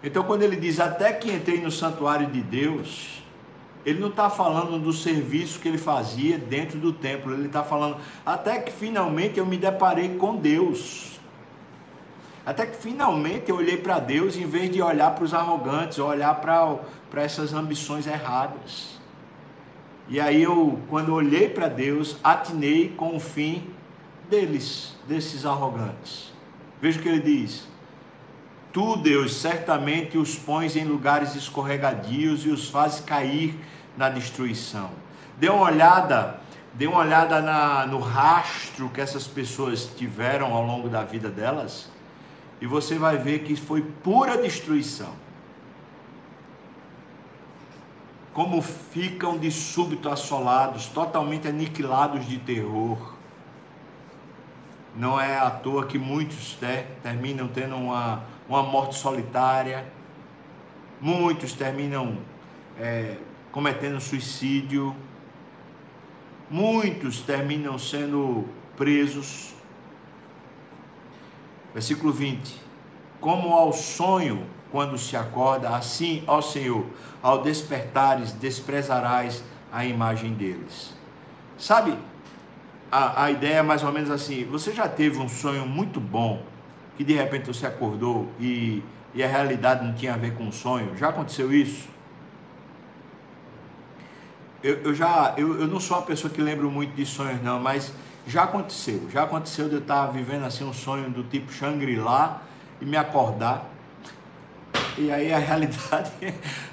Então, 0.00 0.22
quando 0.22 0.44
ele 0.44 0.54
diz 0.54 0.78
até 0.78 1.12
que 1.12 1.32
entrei 1.32 1.60
no 1.60 1.72
santuário 1.72 2.28
de 2.28 2.40
Deus, 2.40 3.20
ele 3.84 3.98
não 3.98 4.10
está 4.10 4.30
falando 4.30 4.78
do 4.78 4.92
serviço 4.92 5.58
que 5.58 5.66
ele 5.66 5.76
fazia 5.76 6.38
dentro 6.38 6.78
do 6.78 6.92
templo, 6.92 7.34
ele 7.34 7.46
está 7.46 7.64
falando 7.64 7.96
até 8.24 8.60
que 8.60 8.70
finalmente 8.70 9.40
eu 9.40 9.44
me 9.44 9.56
deparei 9.56 10.16
com 10.18 10.36
Deus. 10.36 11.11
Até 12.44 12.66
que 12.66 12.76
finalmente 12.76 13.50
eu 13.50 13.56
olhei 13.56 13.76
para 13.76 14.00
Deus 14.00 14.36
em 14.36 14.46
vez 14.46 14.70
de 14.70 14.82
olhar 14.82 15.14
para 15.14 15.24
os 15.24 15.32
arrogantes, 15.32 15.98
olhar 15.98 16.40
para 16.40 17.22
essas 17.22 17.54
ambições 17.54 18.06
erradas. 18.06 19.00
E 20.08 20.18
aí 20.18 20.42
eu, 20.42 20.80
quando 20.88 21.14
olhei 21.14 21.48
para 21.48 21.68
Deus, 21.68 22.16
atinei 22.22 22.88
com 22.88 23.14
o 23.14 23.20
fim 23.20 23.70
deles, 24.28 24.96
desses 25.06 25.46
arrogantes. 25.46 26.32
Veja 26.80 26.98
o 26.98 27.02
que 27.02 27.08
ele 27.08 27.20
diz. 27.20 27.68
Tu, 28.72 28.96
Deus, 28.96 29.36
certamente 29.36 30.18
os 30.18 30.34
pões 30.34 30.74
em 30.74 30.84
lugares 30.84 31.36
escorregadios 31.36 32.44
e 32.44 32.48
os 32.48 32.68
fazes 32.68 33.00
cair 33.00 33.56
na 33.96 34.08
destruição. 34.08 34.90
Dê 35.38 35.48
uma 35.48 35.62
olhada, 35.62 36.40
dê 36.72 36.88
uma 36.88 36.98
olhada 36.98 37.40
na, 37.40 37.86
no 37.86 38.00
rastro 38.00 38.88
que 38.88 39.00
essas 39.00 39.28
pessoas 39.28 39.84
tiveram 39.96 40.52
ao 40.52 40.64
longo 40.64 40.88
da 40.88 41.04
vida 41.04 41.28
delas 41.28 41.91
e 42.62 42.66
você 42.66 42.96
vai 42.96 43.18
ver 43.18 43.40
que 43.40 43.56
foi 43.56 43.82
pura 43.82 44.38
destruição. 44.38 45.12
Como 48.32 48.62
ficam 48.62 49.36
de 49.36 49.50
súbito 49.50 50.08
assolados, 50.08 50.86
totalmente 50.86 51.48
aniquilados 51.48 52.24
de 52.24 52.38
terror. 52.38 53.14
Não 54.94 55.20
é 55.20 55.36
à 55.40 55.50
toa 55.50 55.86
que 55.86 55.98
muitos 55.98 56.56
né, 56.60 56.86
terminam 57.02 57.48
tendo 57.48 57.74
uma, 57.74 58.22
uma 58.48 58.62
morte 58.62 58.94
solitária, 58.94 59.84
muitos 61.00 61.54
terminam 61.54 62.18
é, 62.78 63.16
cometendo 63.50 64.00
suicídio, 64.00 64.94
muitos 66.48 67.22
terminam 67.22 67.76
sendo 67.76 68.46
presos 68.76 69.52
Versículo 71.72 72.12
20: 72.12 72.60
Como 73.20 73.52
ao 73.52 73.72
sonho 73.72 74.46
quando 74.70 74.96
se 74.96 75.16
acorda, 75.16 75.68
assim, 75.76 76.24
ó 76.26 76.40
Senhor, 76.40 76.86
ao 77.22 77.42
despertares, 77.42 78.32
desprezarás 78.32 79.44
a 79.70 79.84
imagem 79.84 80.32
deles. 80.32 80.94
Sabe, 81.58 81.96
a, 82.90 83.24
a 83.24 83.30
ideia 83.30 83.56
é 83.56 83.62
mais 83.62 83.82
ou 83.82 83.92
menos 83.92 84.10
assim: 84.10 84.44
você 84.44 84.72
já 84.72 84.88
teve 84.88 85.18
um 85.18 85.28
sonho 85.28 85.66
muito 85.66 86.00
bom, 86.00 86.42
que 86.96 87.04
de 87.04 87.14
repente 87.14 87.46
você 87.46 87.66
acordou 87.66 88.28
e, 88.38 88.82
e 89.14 89.22
a 89.22 89.26
realidade 89.26 89.84
não 89.84 89.94
tinha 89.94 90.14
a 90.14 90.16
ver 90.16 90.34
com 90.34 90.48
o 90.48 90.52
sonho? 90.52 90.96
Já 90.96 91.08
aconteceu 91.08 91.52
isso? 91.52 91.88
Eu, 94.62 94.74
eu 94.82 94.94
já, 94.94 95.34
eu, 95.36 95.60
eu 95.60 95.66
não 95.66 95.80
sou 95.80 95.96
uma 95.96 96.04
pessoa 96.04 96.32
que 96.32 96.40
lembro 96.40 96.70
muito 96.70 96.94
de 96.94 97.04
sonhos, 97.04 97.42
não, 97.42 97.58
mas 97.58 97.92
já 98.26 98.44
aconteceu, 98.44 99.08
já 99.10 99.24
aconteceu 99.24 99.68
de 99.68 99.74
eu 99.74 99.80
estar 99.80 100.06
vivendo 100.06 100.44
assim 100.44 100.64
um 100.64 100.72
sonho 100.72 101.10
do 101.10 101.24
tipo 101.24 101.52
Shangri-La 101.52 102.42
e 102.80 102.84
me 102.84 102.96
acordar. 102.96 103.68
E 104.96 105.10
aí 105.10 105.32
a 105.32 105.38
realidade 105.38 106.12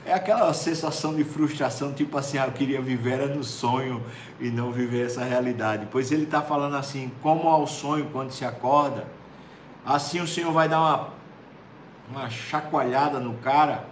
é 0.05 0.13
aquela 0.13 0.53
sensação 0.53 1.15
de 1.15 1.23
frustração, 1.23 1.93
tipo 1.93 2.17
assim, 2.17 2.37
ah, 2.37 2.45
eu 2.45 2.51
queria 2.51 2.81
viver 2.81 3.27
no 3.29 3.43
sonho 3.43 4.03
e 4.39 4.49
não 4.49 4.71
viver 4.71 5.05
essa 5.05 5.23
realidade. 5.23 5.87
Pois 5.91 6.11
ele 6.11 6.23
está 6.23 6.41
falando 6.41 6.75
assim, 6.75 7.11
como 7.21 7.47
ao 7.47 7.65
sonho 7.65 8.09
quando 8.11 8.31
se 8.31 8.45
acorda, 8.45 9.07
assim 9.85 10.19
o 10.19 10.27
Senhor 10.27 10.51
vai 10.51 10.69
dar 10.69 10.79
uma, 10.79 11.09
uma 12.09 12.29
chacoalhada 12.29 13.19
no 13.19 13.33
cara 13.35 13.85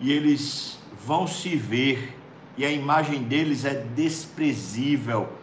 e 0.00 0.12
eles 0.12 0.78
vão 1.04 1.26
se 1.26 1.54
ver 1.56 2.16
e 2.56 2.64
a 2.64 2.70
imagem 2.70 3.22
deles 3.22 3.64
é 3.64 3.74
desprezível 3.74 5.37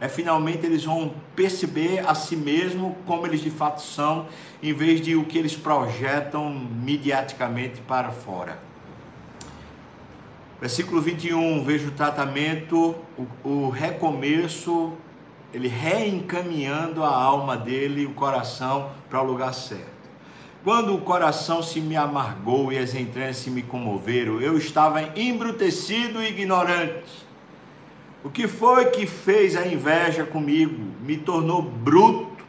é 0.00 0.08
finalmente 0.08 0.66
eles 0.66 0.84
vão 0.84 1.14
perceber 1.34 2.06
a 2.06 2.14
si 2.14 2.36
mesmo 2.36 2.96
como 3.06 3.26
eles 3.26 3.40
de 3.40 3.50
fato 3.50 3.80
são, 3.80 4.26
em 4.62 4.72
vez 4.72 5.00
de 5.00 5.16
o 5.16 5.24
que 5.24 5.38
eles 5.38 5.56
projetam 5.56 6.50
mediaticamente 6.50 7.80
para 7.80 8.10
fora. 8.10 8.58
Versículo 10.60 11.00
21, 11.00 11.64
veja 11.64 11.88
o 11.88 11.90
tratamento, 11.90 12.94
o, 13.16 13.48
o 13.48 13.70
recomeço, 13.70 14.92
ele 15.52 15.68
reencaminhando 15.68 17.02
a 17.02 17.14
alma 17.14 17.56
dele, 17.56 18.06
o 18.06 18.12
coração, 18.12 18.90
para 19.08 19.22
o 19.22 19.26
lugar 19.26 19.52
certo. 19.54 19.96
Quando 20.64 20.94
o 20.94 21.00
coração 21.00 21.62
se 21.62 21.80
me 21.80 21.96
amargou 21.96 22.72
e 22.72 22.78
as 22.78 22.94
entranhas 22.94 23.36
se 23.36 23.50
me 23.50 23.62
comoveram, 23.62 24.40
eu 24.40 24.58
estava 24.58 25.00
embrutecido 25.18 26.22
e 26.22 26.28
ignorante 26.28 27.25
o 28.24 28.30
que 28.30 28.48
foi 28.48 28.86
que 28.86 29.06
fez 29.06 29.56
a 29.56 29.66
inveja 29.66 30.24
comigo? 30.24 30.82
Me 31.02 31.16
tornou 31.16 31.62
bruto, 31.62 32.44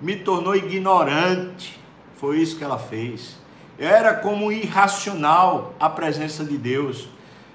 me 0.00 0.16
tornou 0.16 0.56
ignorante. 0.56 1.78
Foi 2.16 2.38
isso 2.38 2.56
que 2.58 2.64
ela 2.64 2.78
fez. 2.78 3.38
Era 3.78 4.14
como 4.14 4.52
irracional 4.52 5.74
a 5.78 5.88
presença 5.88 6.44
de 6.44 6.58
Deus. 6.58 7.08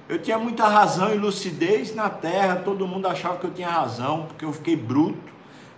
Eu 0.07 0.19
tinha 0.19 0.37
muita 0.37 0.67
razão 0.67 1.13
e 1.13 1.17
lucidez 1.17 1.93
na 1.93 2.09
terra, 2.09 2.57
todo 2.57 2.87
mundo 2.87 3.07
achava 3.07 3.37
que 3.37 3.45
eu 3.45 3.51
tinha 3.51 3.69
razão, 3.69 4.25
porque 4.27 4.45
eu 4.45 4.53
fiquei 4.53 4.75
bruto. 4.75 5.33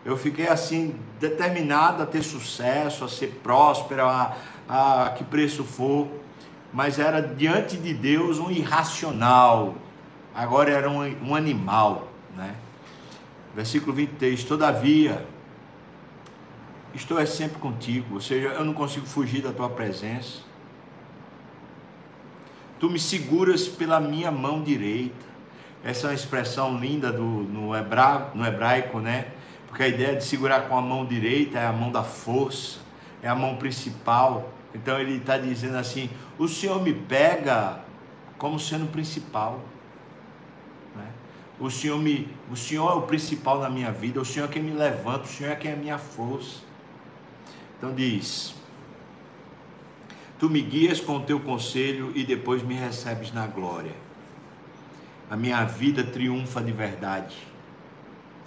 Eu 0.06 0.16
fiquei 0.16 0.48
assim, 0.48 0.96
determinado 1.20 2.02
a 2.02 2.06
ter 2.06 2.24
sucesso, 2.24 3.04
a 3.04 3.10
ser 3.10 3.40
próspero, 3.44 4.06
a, 4.06 4.38
a 4.70 5.10
que 5.18 5.24
preço 5.24 5.64
for. 5.66 6.08
Mas 6.72 7.00
era 7.00 7.22
diante 7.22 7.76
de 7.76 7.94
Deus 7.94 8.40
um 8.40 8.50
irracional. 8.50 9.76
Agora 10.38 10.70
era 10.70 10.88
um, 10.88 11.30
um 11.30 11.34
animal, 11.34 12.10
né? 12.36 12.56
Versículo 13.56 13.92
23: 13.92 14.44
Todavia, 14.44 15.26
estou 16.94 17.20
é 17.20 17.26
sempre 17.26 17.58
contigo, 17.58 18.14
ou 18.14 18.22
seja, 18.22 18.50
eu 18.50 18.64
não 18.64 18.72
consigo 18.72 19.08
fugir 19.08 19.42
da 19.42 19.52
tua 19.52 19.68
presença. 19.68 20.42
Tu 22.80 22.88
me 22.88 23.00
seguras 23.00 23.68
pela 23.68 24.00
minha 24.00 24.30
mão 24.30 24.62
direita. 24.62 25.26
Essa 25.84 26.06
é 26.06 26.10
uma 26.12 26.16
expressão 26.16 26.78
linda 26.78 27.12
do, 27.12 27.24
no, 27.24 27.76
hebra, 27.76 28.30
no 28.36 28.46
hebraico, 28.46 29.00
né? 29.00 29.30
Porque 29.68 29.82
a 29.82 29.88
ideia 29.88 30.16
de 30.16 30.24
segurar 30.24 30.68
com 30.68 30.78
a 30.78 30.82
mão 30.84 31.04
direita 31.04 31.58
é 31.58 31.66
a 31.66 31.74
mão 31.74 31.92
da 31.92 32.04
força, 32.04 32.78
é 33.24 33.28
a 33.28 33.34
mão 33.34 33.56
principal. 33.56 34.54
Então 34.72 35.00
ele 35.00 35.18
está 35.18 35.36
dizendo 35.36 35.78
assim: 35.78 36.12
o 36.38 36.48
Senhor 36.48 36.80
me 36.80 36.94
pega 36.94 37.80
como 38.38 38.60
sendo 38.60 38.86
principal. 38.92 39.60
O 41.60 41.72
Senhor 41.72 41.98
me, 41.98 42.30
o 42.52 42.56
Senhor 42.56 42.92
é 42.92 42.96
o 42.96 43.02
principal 43.02 43.60
na 43.60 43.70
minha 43.70 43.92
vida. 43.92 44.22
O 44.22 44.26
Senhor 44.26 44.46
é 44.46 44.48
quem 44.48 44.62
me 44.62 44.72
levanta. 44.72 45.24
O 45.24 45.28
Senhor 45.28 45.52
é 45.52 45.56
quem 45.56 45.72
é 45.72 45.74
a 45.74 45.78
minha 45.78 45.98
força. 45.98 46.62
Então 47.78 47.94
diz: 47.94 48.56
Tu 50.38 50.50
me 50.50 50.62
guias 50.62 51.00
com 51.00 51.18
o 51.18 51.22
teu 51.22 51.40
conselho 51.40 52.12
e 52.14 52.24
depois 52.24 52.62
me 52.62 52.76
recebes 52.76 53.32
na 53.34 53.48
glória. 53.48 53.94
A 55.30 55.36
minha 55.36 55.64
vida 55.66 56.04
triunfa 56.04 56.62
de 56.62 56.72
verdade. 56.72 57.36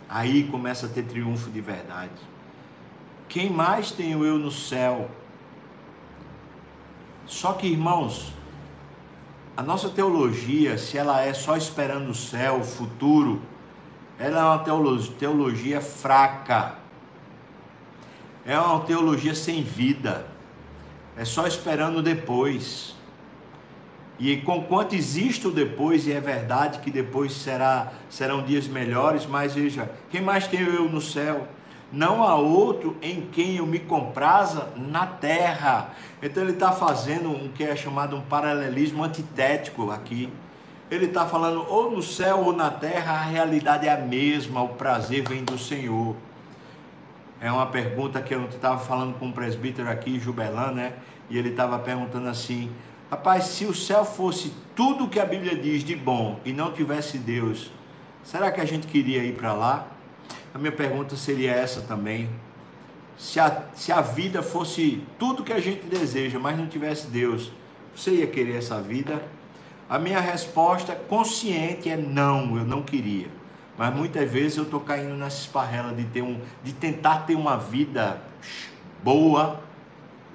Aí 0.09 0.45
começa 0.45 0.87
a 0.87 0.89
ter 0.89 1.05
triunfo 1.05 1.51
de 1.51 1.61
verdade. 1.61 2.21
Quem 3.29 3.51
mais 3.51 3.91
tenho 3.91 4.25
eu 4.25 4.39
no 4.39 4.51
céu? 4.51 5.11
Só 7.27 7.53
que, 7.53 7.67
irmãos, 7.67 8.33
a 9.57 9.63
nossa 9.63 9.89
teologia, 9.89 10.79
se 10.79 10.97
ela 10.97 11.21
é 11.23 11.33
só 11.35 11.57
esperando 11.57 12.11
o 12.11 12.15
céu, 12.15 12.61
o 12.61 12.65
futuro, 12.65 13.43
ela 14.19 14.41
é 14.41 14.45
uma 14.45 14.59
teologia, 14.59 15.13
teologia 15.19 15.81
fraca. 15.81 16.75
É 18.45 18.59
uma 18.59 18.81
teologia 18.81 19.35
sem 19.35 19.63
vida 19.63 20.31
é 21.21 21.25
só 21.27 21.47
esperando 21.47 22.03
depois. 22.03 22.95
E 24.19 24.39
com 24.39 24.65
quanto 24.65 24.95
existe 24.95 25.47
o 25.47 25.51
depois, 25.51 26.07
e 26.07 26.13
é 26.13 26.21
verdade 26.21 26.79
que 26.79 26.91
depois 26.91 27.33
será, 27.33 27.93
serão 28.09 28.43
dias 28.43 28.67
melhores, 28.67 29.27
mas 29.27 29.55
veja, 29.55 29.91
quem 30.11 30.23
mais 30.23 30.47
tenho 30.47 30.69
eu 30.69 30.89
no 30.89 31.01
céu? 31.01 31.47
Não 31.93 32.23
há 32.23 32.37
outro 32.37 32.97
em 33.03 33.23
quem 33.33 33.57
eu 33.57 33.67
me 33.67 33.81
compraza 33.81 34.69
na 34.77 35.07
terra. 35.07 35.91
Então 36.23 36.43
ele 36.43 36.53
está 36.53 36.71
fazendo 36.71 37.29
um 37.31 37.49
que 37.49 37.65
é 37.65 37.75
chamado 37.75 38.17
um 38.17 38.21
paralelismo 38.21 39.03
antitético 39.03 39.91
aqui. 39.91 40.33
Ele 40.89 41.07
está 41.07 41.27
falando 41.27 41.65
ou 41.69 41.91
no 41.91 42.03
céu 42.03 42.41
ou 42.45 42.53
na 42.53 42.71
terra, 42.71 43.15
a 43.15 43.23
realidade 43.23 43.89
é 43.89 43.93
a 43.93 43.97
mesma, 43.97 44.63
o 44.63 44.71
prazer 44.71 45.29
vem 45.29 45.45
do 45.45 45.59
Senhor. 45.59 46.15
É 47.41 47.51
uma 47.51 47.67
pergunta 47.67 48.21
que 48.21 48.35
eu 48.35 48.45
estava 48.47 48.79
falando 48.79 49.19
com 49.19 49.27
um 49.27 49.33
presbítero 49.33 49.89
aqui, 49.89 50.19
Jubelã, 50.19 50.73
né? 50.73 50.93
E 51.29 51.39
ele 51.39 51.51
estava 51.51 51.79
perguntando 51.79 52.29
assim: 52.29 52.71
rapaz, 53.11 53.45
se 53.45 53.65
o 53.65 53.75
céu 53.75 54.05
fosse 54.05 54.53
tudo 54.77 55.05
o 55.05 55.09
que 55.09 55.19
a 55.19 55.25
Bíblia 55.25 55.57
diz 55.57 55.83
de 55.83 55.97
bom 55.97 56.39
e 56.45 56.53
não 56.53 56.73
tivesse 56.73 57.19
Deus, 57.19 57.71
será 58.23 58.53
que 58.53 58.61
a 58.61 58.65
gente 58.65 58.87
queria 58.87 59.25
ir 59.25 59.35
para 59.35 59.53
lá? 59.53 59.87
A 60.55 60.59
minha 60.59 60.73
pergunta 60.73 61.17
seria 61.17 61.53
essa 61.53 61.81
também. 61.83 62.29
Se 63.17 63.39
a, 63.39 63.65
se 63.75 63.93
a 63.93 64.01
vida 64.01 64.43
fosse 64.43 65.05
tudo 65.19 65.45
que 65.45 65.53
a 65.53 65.61
gente 65.61 65.87
deseja, 65.87 66.39
mas 66.39 66.57
não 66.57 66.67
tivesse 66.67 67.07
Deus, 67.07 67.53
você 67.95 68.13
ia 68.13 68.27
querer 68.27 68.57
essa 68.57 68.81
vida? 68.81 69.23
A 69.89 69.99
minha 69.99 70.21
resposta 70.21 70.95
consciente 70.95 71.91
é 71.91 71.97
não, 71.97 72.57
eu 72.57 72.65
não 72.65 72.83
queria. 72.83 73.29
Mas 73.77 73.95
muitas 73.95 74.31
vezes 74.31 74.57
eu 74.57 74.65
estou 74.65 74.81
caindo 74.81 75.15
nessa 75.15 75.41
esparrela 75.41 75.93
de, 75.93 76.05
ter 76.05 76.23
um, 76.23 76.41
de 76.63 76.73
tentar 76.73 77.21
ter 77.27 77.35
uma 77.35 77.57
vida 77.57 78.23
boa 79.03 79.61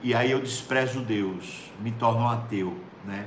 e 0.02 0.14
aí 0.14 0.32
eu 0.32 0.40
desprezo 0.40 1.00
Deus, 1.00 1.72
me 1.80 1.92
torno 1.92 2.22
um 2.22 2.30
ateu, 2.30 2.78
né? 3.04 3.26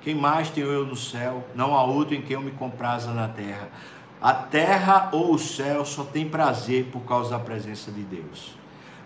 Quem 0.00 0.14
mais 0.14 0.48
tenho 0.48 0.68
eu 0.68 0.86
no 0.86 0.94
céu? 0.94 1.44
Não 1.54 1.74
há 1.74 1.82
outro 1.82 2.14
em 2.14 2.22
quem 2.22 2.34
eu 2.34 2.40
me 2.40 2.52
compraza 2.52 3.12
na 3.12 3.26
terra. 3.26 3.68
A 4.20 4.34
terra 4.34 5.10
ou 5.12 5.34
o 5.34 5.38
céu 5.38 5.84
só 5.84 6.02
tem 6.02 6.28
prazer 6.28 6.86
por 6.86 7.00
causa 7.00 7.30
da 7.30 7.38
presença 7.38 7.90
de 7.90 8.02
Deus. 8.02 8.56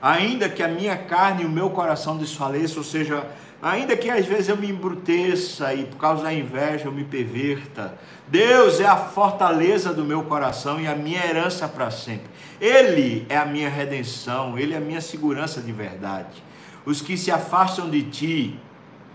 Ainda 0.00 0.48
que 0.48 0.62
a 0.62 0.68
minha 0.68 0.96
carne 0.96 1.42
e 1.42 1.46
o 1.46 1.50
meu 1.50 1.70
coração 1.70 2.16
desfaleçam, 2.16 2.78
ou 2.78 2.84
seja, 2.84 3.24
ainda 3.60 3.96
que 3.96 4.10
às 4.10 4.26
vezes 4.26 4.48
eu 4.48 4.56
me 4.56 4.68
embruteça 4.68 5.72
e 5.74 5.84
por 5.84 5.96
causa 5.96 6.24
da 6.24 6.32
inveja 6.32 6.86
eu 6.86 6.92
me 6.92 7.04
perverta, 7.04 7.96
Deus 8.26 8.80
é 8.80 8.86
a 8.86 8.96
fortaleza 8.96 9.92
do 9.92 10.04
meu 10.04 10.24
coração 10.24 10.80
e 10.80 10.88
a 10.88 10.96
minha 10.96 11.24
herança 11.24 11.68
para 11.68 11.90
sempre. 11.90 12.26
Ele 12.60 13.26
é 13.28 13.36
a 13.36 13.44
minha 13.44 13.68
redenção, 13.68 14.58
ele 14.58 14.74
é 14.74 14.78
a 14.78 14.80
minha 14.80 15.00
segurança 15.00 15.60
de 15.60 15.70
verdade. 15.70 16.42
Os 16.84 17.00
que 17.00 17.16
se 17.16 17.30
afastam 17.30 17.88
de 17.88 18.02
ti, 18.02 18.58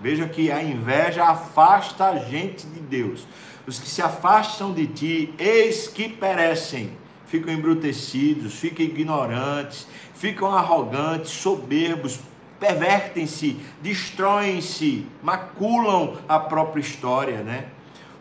veja 0.01 0.27
que 0.27 0.51
a 0.51 0.63
inveja 0.63 1.25
afasta 1.25 2.05
a 2.05 2.17
gente 2.17 2.65
de 2.67 2.79
Deus. 2.79 3.27
Os 3.67 3.79
que 3.79 3.89
se 3.89 4.01
afastam 4.01 4.73
de 4.73 4.87
ti, 4.87 5.33
eis 5.37 5.89
que 5.89 6.07
perecem, 6.07 6.91
ficam 7.25 7.53
embrutecidos, 7.53 8.53
ficam 8.53 8.85
ignorantes, 8.85 9.85
ficam 10.13 10.55
arrogantes, 10.55 11.31
soberbos, 11.31 12.21
pervertem-se, 12.57 13.59
destroem-se, 13.81 15.05
maculam 15.21 16.15
a 16.29 16.39
própria 16.39 16.79
história, 16.79 17.43
né? 17.43 17.67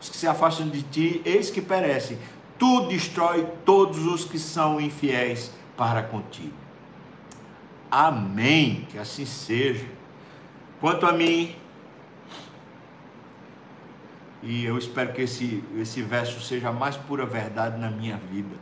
Os 0.00 0.08
que 0.08 0.16
se 0.16 0.26
afastam 0.26 0.68
de 0.68 0.82
ti, 0.82 1.22
eis 1.24 1.48
que 1.48 1.62
perecem. 1.62 2.18
Tu 2.58 2.88
destrói 2.88 3.46
todos 3.64 4.04
os 4.04 4.24
que 4.24 4.40
são 4.40 4.80
infiéis 4.80 5.52
para 5.76 6.02
contigo. 6.02 6.54
Amém. 7.90 8.86
Que 8.90 8.98
assim 8.98 9.24
seja. 9.24 9.86
Quanto 10.80 11.06
a 11.06 11.12
mim, 11.12 11.54
e 14.46 14.64
eu 14.64 14.78
espero 14.78 15.12
que 15.12 15.22
esse, 15.22 15.64
esse 15.76 16.00
verso 16.02 16.40
seja 16.40 16.68
a 16.68 16.72
mais 16.72 16.96
pura 16.96 17.26
verdade 17.26 17.80
na 17.80 17.90
minha 17.90 18.16
vida. 18.16 18.54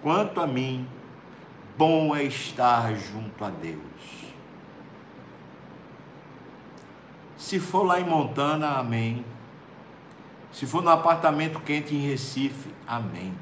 Quanto 0.00 0.40
a 0.40 0.46
mim, 0.46 0.88
bom 1.76 2.14
é 2.14 2.22
estar 2.22 2.94
junto 2.94 3.44
a 3.44 3.50
Deus. 3.50 3.80
Se 7.36 7.58
for 7.58 7.82
lá 7.82 7.98
em 7.98 8.04
Montana, 8.04 8.78
amém. 8.78 9.24
Se 10.52 10.66
for 10.66 10.82
no 10.82 10.90
apartamento 10.90 11.58
quente 11.58 11.92
em 11.92 12.08
Recife, 12.08 12.72
amém. 12.86 13.34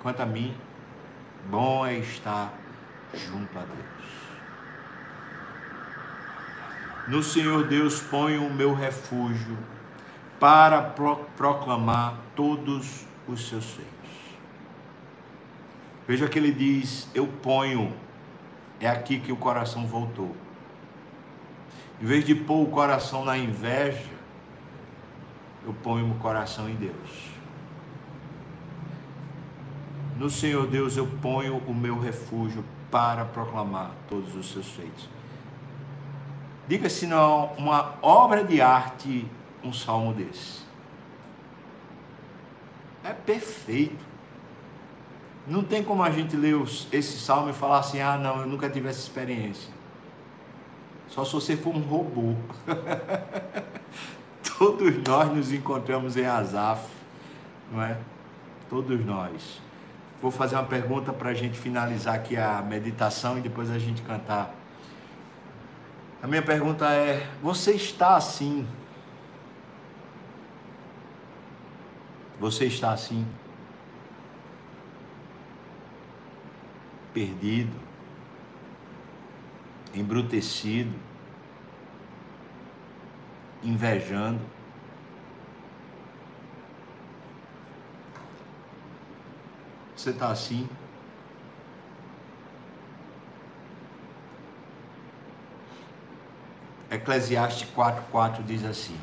Quanto 0.00 0.22
a 0.22 0.26
mim, 0.26 0.56
bom 1.50 1.84
é 1.84 1.98
estar 1.98 2.54
junto 3.12 3.58
a 3.58 3.62
Deus. 3.62 4.31
No 7.08 7.22
Senhor 7.22 7.66
Deus 7.66 8.00
ponho 8.00 8.46
o 8.46 8.52
meu 8.52 8.74
refúgio 8.74 9.58
para 10.38 10.82
proclamar 11.36 12.16
todos 12.36 13.04
os 13.26 13.48
seus 13.48 13.64
feitos. 13.64 13.92
Veja 16.06 16.28
que 16.28 16.38
ele 16.38 16.52
diz: 16.52 17.08
Eu 17.14 17.26
ponho. 17.26 17.92
É 18.80 18.88
aqui 18.88 19.20
que 19.20 19.30
o 19.30 19.36
coração 19.36 19.86
voltou. 19.86 20.34
Em 22.00 22.04
vez 22.04 22.24
de 22.24 22.34
pôr 22.34 22.64
o 22.64 22.66
coração 22.66 23.24
na 23.24 23.38
inveja, 23.38 24.10
eu 25.64 25.72
ponho 25.72 26.10
o 26.10 26.14
coração 26.16 26.68
em 26.68 26.74
Deus. 26.74 27.30
No 30.18 30.28
Senhor 30.28 30.66
Deus 30.66 30.96
eu 30.96 31.06
ponho 31.06 31.58
o 31.58 31.74
meu 31.74 31.98
refúgio 31.98 32.64
para 32.90 33.24
proclamar 33.24 33.92
todos 34.08 34.34
os 34.34 34.50
seus 34.50 34.68
feitos. 34.68 35.08
Diga 36.66 36.88
se 36.88 37.06
não 37.06 37.52
uma 37.58 37.94
obra 38.00 38.44
de 38.44 38.60
arte 38.60 39.26
um 39.64 39.72
salmo 39.72 40.12
desse. 40.12 40.62
É 43.04 43.12
perfeito. 43.12 44.12
Não 45.46 45.64
tem 45.64 45.82
como 45.82 46.02
a 46.02 46.10
gente 46.10 46.36
ler 46.36 46.56
esse 46.92 47.18
salmo 47.18 47.50
e 47.50 47.52
falar 47.52 47.80
assim: 47.80 48.00
ah, 48.00 48.16
não, 48.16 48.40
eu 48.40 48.46
nunca 48.46 48.70
tive 48.70 48.88
essa 48.88 49.00
experiência. 49.00 49.72
Só 51.08 51.24
se 51.24 51.32
você 51.32 51.56
for 51.56 51.74
um 51.74 51.80
robô. 51.80 52.34
Todos 54.58 55.02
nós 55.06 55.34
nos 55.34 55.52
encontramos 55.52 56.16
em 56.16 56.24
Azaf, 56.24 56.86
não 57.72 57.82
é? 57.82 57.98
Todos 58.70 59.04
nós. 59.04 59.60
Vou 60.20 60.30
fazer 60.30 60.54
uma 60.54 60.64
pergunta 60.64 61.12
para 61.12 61.30
a 61.30 61.34
gente 61.34 61.58
finalizar 61.58 62.14
aqui 62.14 62.36
a 62.36 62.62
meditação 62.62 63.38
e 63.38 63.40
depois 63.40 63.70
a 63.70 63.78
gente 63.78 64.02
cantar. 64.02 64.54
A 66.22 66.28
minha 66.28 66.40
pergunta 66.40 66.88
é: 66.88 67.28
você 67.42 67.72
está 67.72 68.16
assim? 68.16 68.64
Você 72.38 72.66
está 72.66 72.92
assim? 72.92 73.26
Perdido, 77.12 77.76
embrutecido, 79.92 80.94
invejando. 83.60 84.40
Você 89.96 90.10
está 90.10 90.30
assim? 90.30 90.68
Eclesiastes 96.92 97.66
4,4 97.74 98.44
diz 98.44 98.62
assim: 98.64 98.96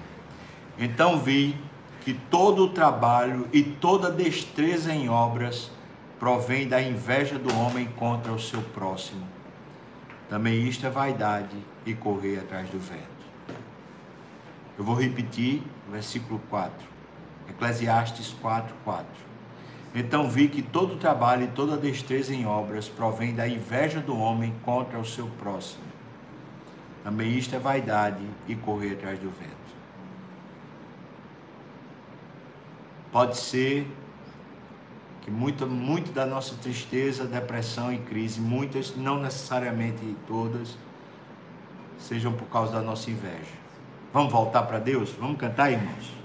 Então 0.77 1.17
vi 1.17 1.57
que 2.01 2.13
todo 2.13 2.65
o 2.65 2.69
trabalho 2.69 3.47
e 3.51 3.63
toda 3.63 4.11
destreza 4.11 4.93
em 4.93 5.09
obras 5.09 5.71
provém 6.19 6.67
da 6.67 6.79
inveja 6.79 7.39
do 7.39 7.53
homem 7.57 7.87
contra 7.97 8.31
o 8.31 8.39
seu 8.39 8.61
próximo. 8.61 9.27
Também 10.29 10.67
isto 10.67 10.85
é 10.85 10.89
vaidade 10.89 11.57
e 11.85 11.95
correr 11.95 12.37
atrás 12.37 12.69
do 12.69 12.77
vento. 12.77 13.19
Eu 14.77 14.83
vou 14.83 14.95
repetir 14.95 15.63
o 15.87 15.91
versículo 15.91 16.39
4. 16.49 16.71
Eclesiastes 17.49 18.35
4, 18.39 18.73
4. 18.85 19.05
Então 19.95 20.29
vi 20.29 20.47
que 20.47 20.61
todo 20.61 20.93
o 20.93 20.97
trabalho 20.97 21.45
e 21.45 21.47
toda 21.47 21.75
destreza 21.75 22.33
em 22.33 22.45
obras 22.45 22.87
provém 22.87 23.33
da 23.33 23.47
inveja 23.47 23.99
do 23.99 24.15
homem 24.15 24.53
contra 24.63 24.99
o 24.99 25.05
seu 25.05 25.25
próximo. 25.39 25.88
Também 27.03 27.37
isto 27.37 27.55
é 27.55 27.59
vaidade 27.59 28.23
e 28.47 28.55
correr 28.55 28.93
atrás 28.93 29.19
do 29.19 29.29
vento. 29.29 29.69
Pode 33.11 33.37
ser 33.37 33.87
que 35.21 35.31
muito, 35.31 35.65
muito 35.65 36.11
da 36.11 36.25
nossa 36.25 36.55
tristeza, 36.55 37.25
depressão 37.25 37.91
e 37.91 37.97
crise, 37.97 38.39
muitas, 38.39 38.95
não 38.95 39.21
necessariamente 39.21 40.15
todas, 40.27 40.77
sejam 41.97 42.33
por 42.33 42.45
causa 42.45 42.73
da 42.73 42.81
nossa 42.81 43.09
inveja. 43.09 43.59
Vamos 44.13 44.31
voltar 44.31 44.63
para 44.63 44.79
Deus? 44.79 45.11
Vamos 45.19 45.37
cantar, 45.37 45.71
irmãos? 45.71 46.18